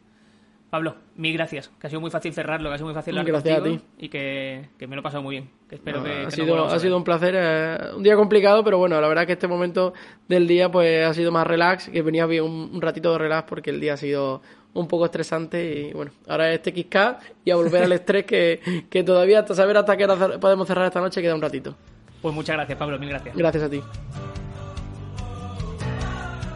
[0.72, 3.30] Pablo, mil gracias, que ha sido muy fácil cerrarlo, que ha sido muy fácil hablar
[3.30, 4.06] Gracias a contigo ti.
[4.06, 5.50] y que, que me lo he pasado muy bien.
[5.68, 7.34] Que espero No, que, ha, sido, ha sido un placer.
[7.36, 9.92] eh, un día complicado, pero bueno, la verdad que este momento
[10.28, 13.46] del día pues ha sido más relax, que venía bien un, un ratito de relax
[13.50, 14.40] porque el día ha sido
[14.72, 16.96] un poco estresante y bueno, ahora es TXK
[17.44, 20.86] y a volver al estrés que, que todavía hasta saber hasta qué hora podemos cerrar
[20.86, 21.76] esta noche queda un ratito.
[22.22, 23.36] Pues muchas gracias, Pablo, mil gracias.
[23.36, 23.82] Gracias a ti.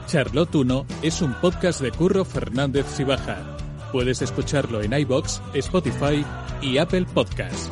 [0.07, 3.56] Charlotte 1 es un podcast de Curro Fernández Sibaja.
[3.93, 6.25] Puedes escucharlo en iBox, Spotify
[6.61, 7.71] y Apple Podcasts.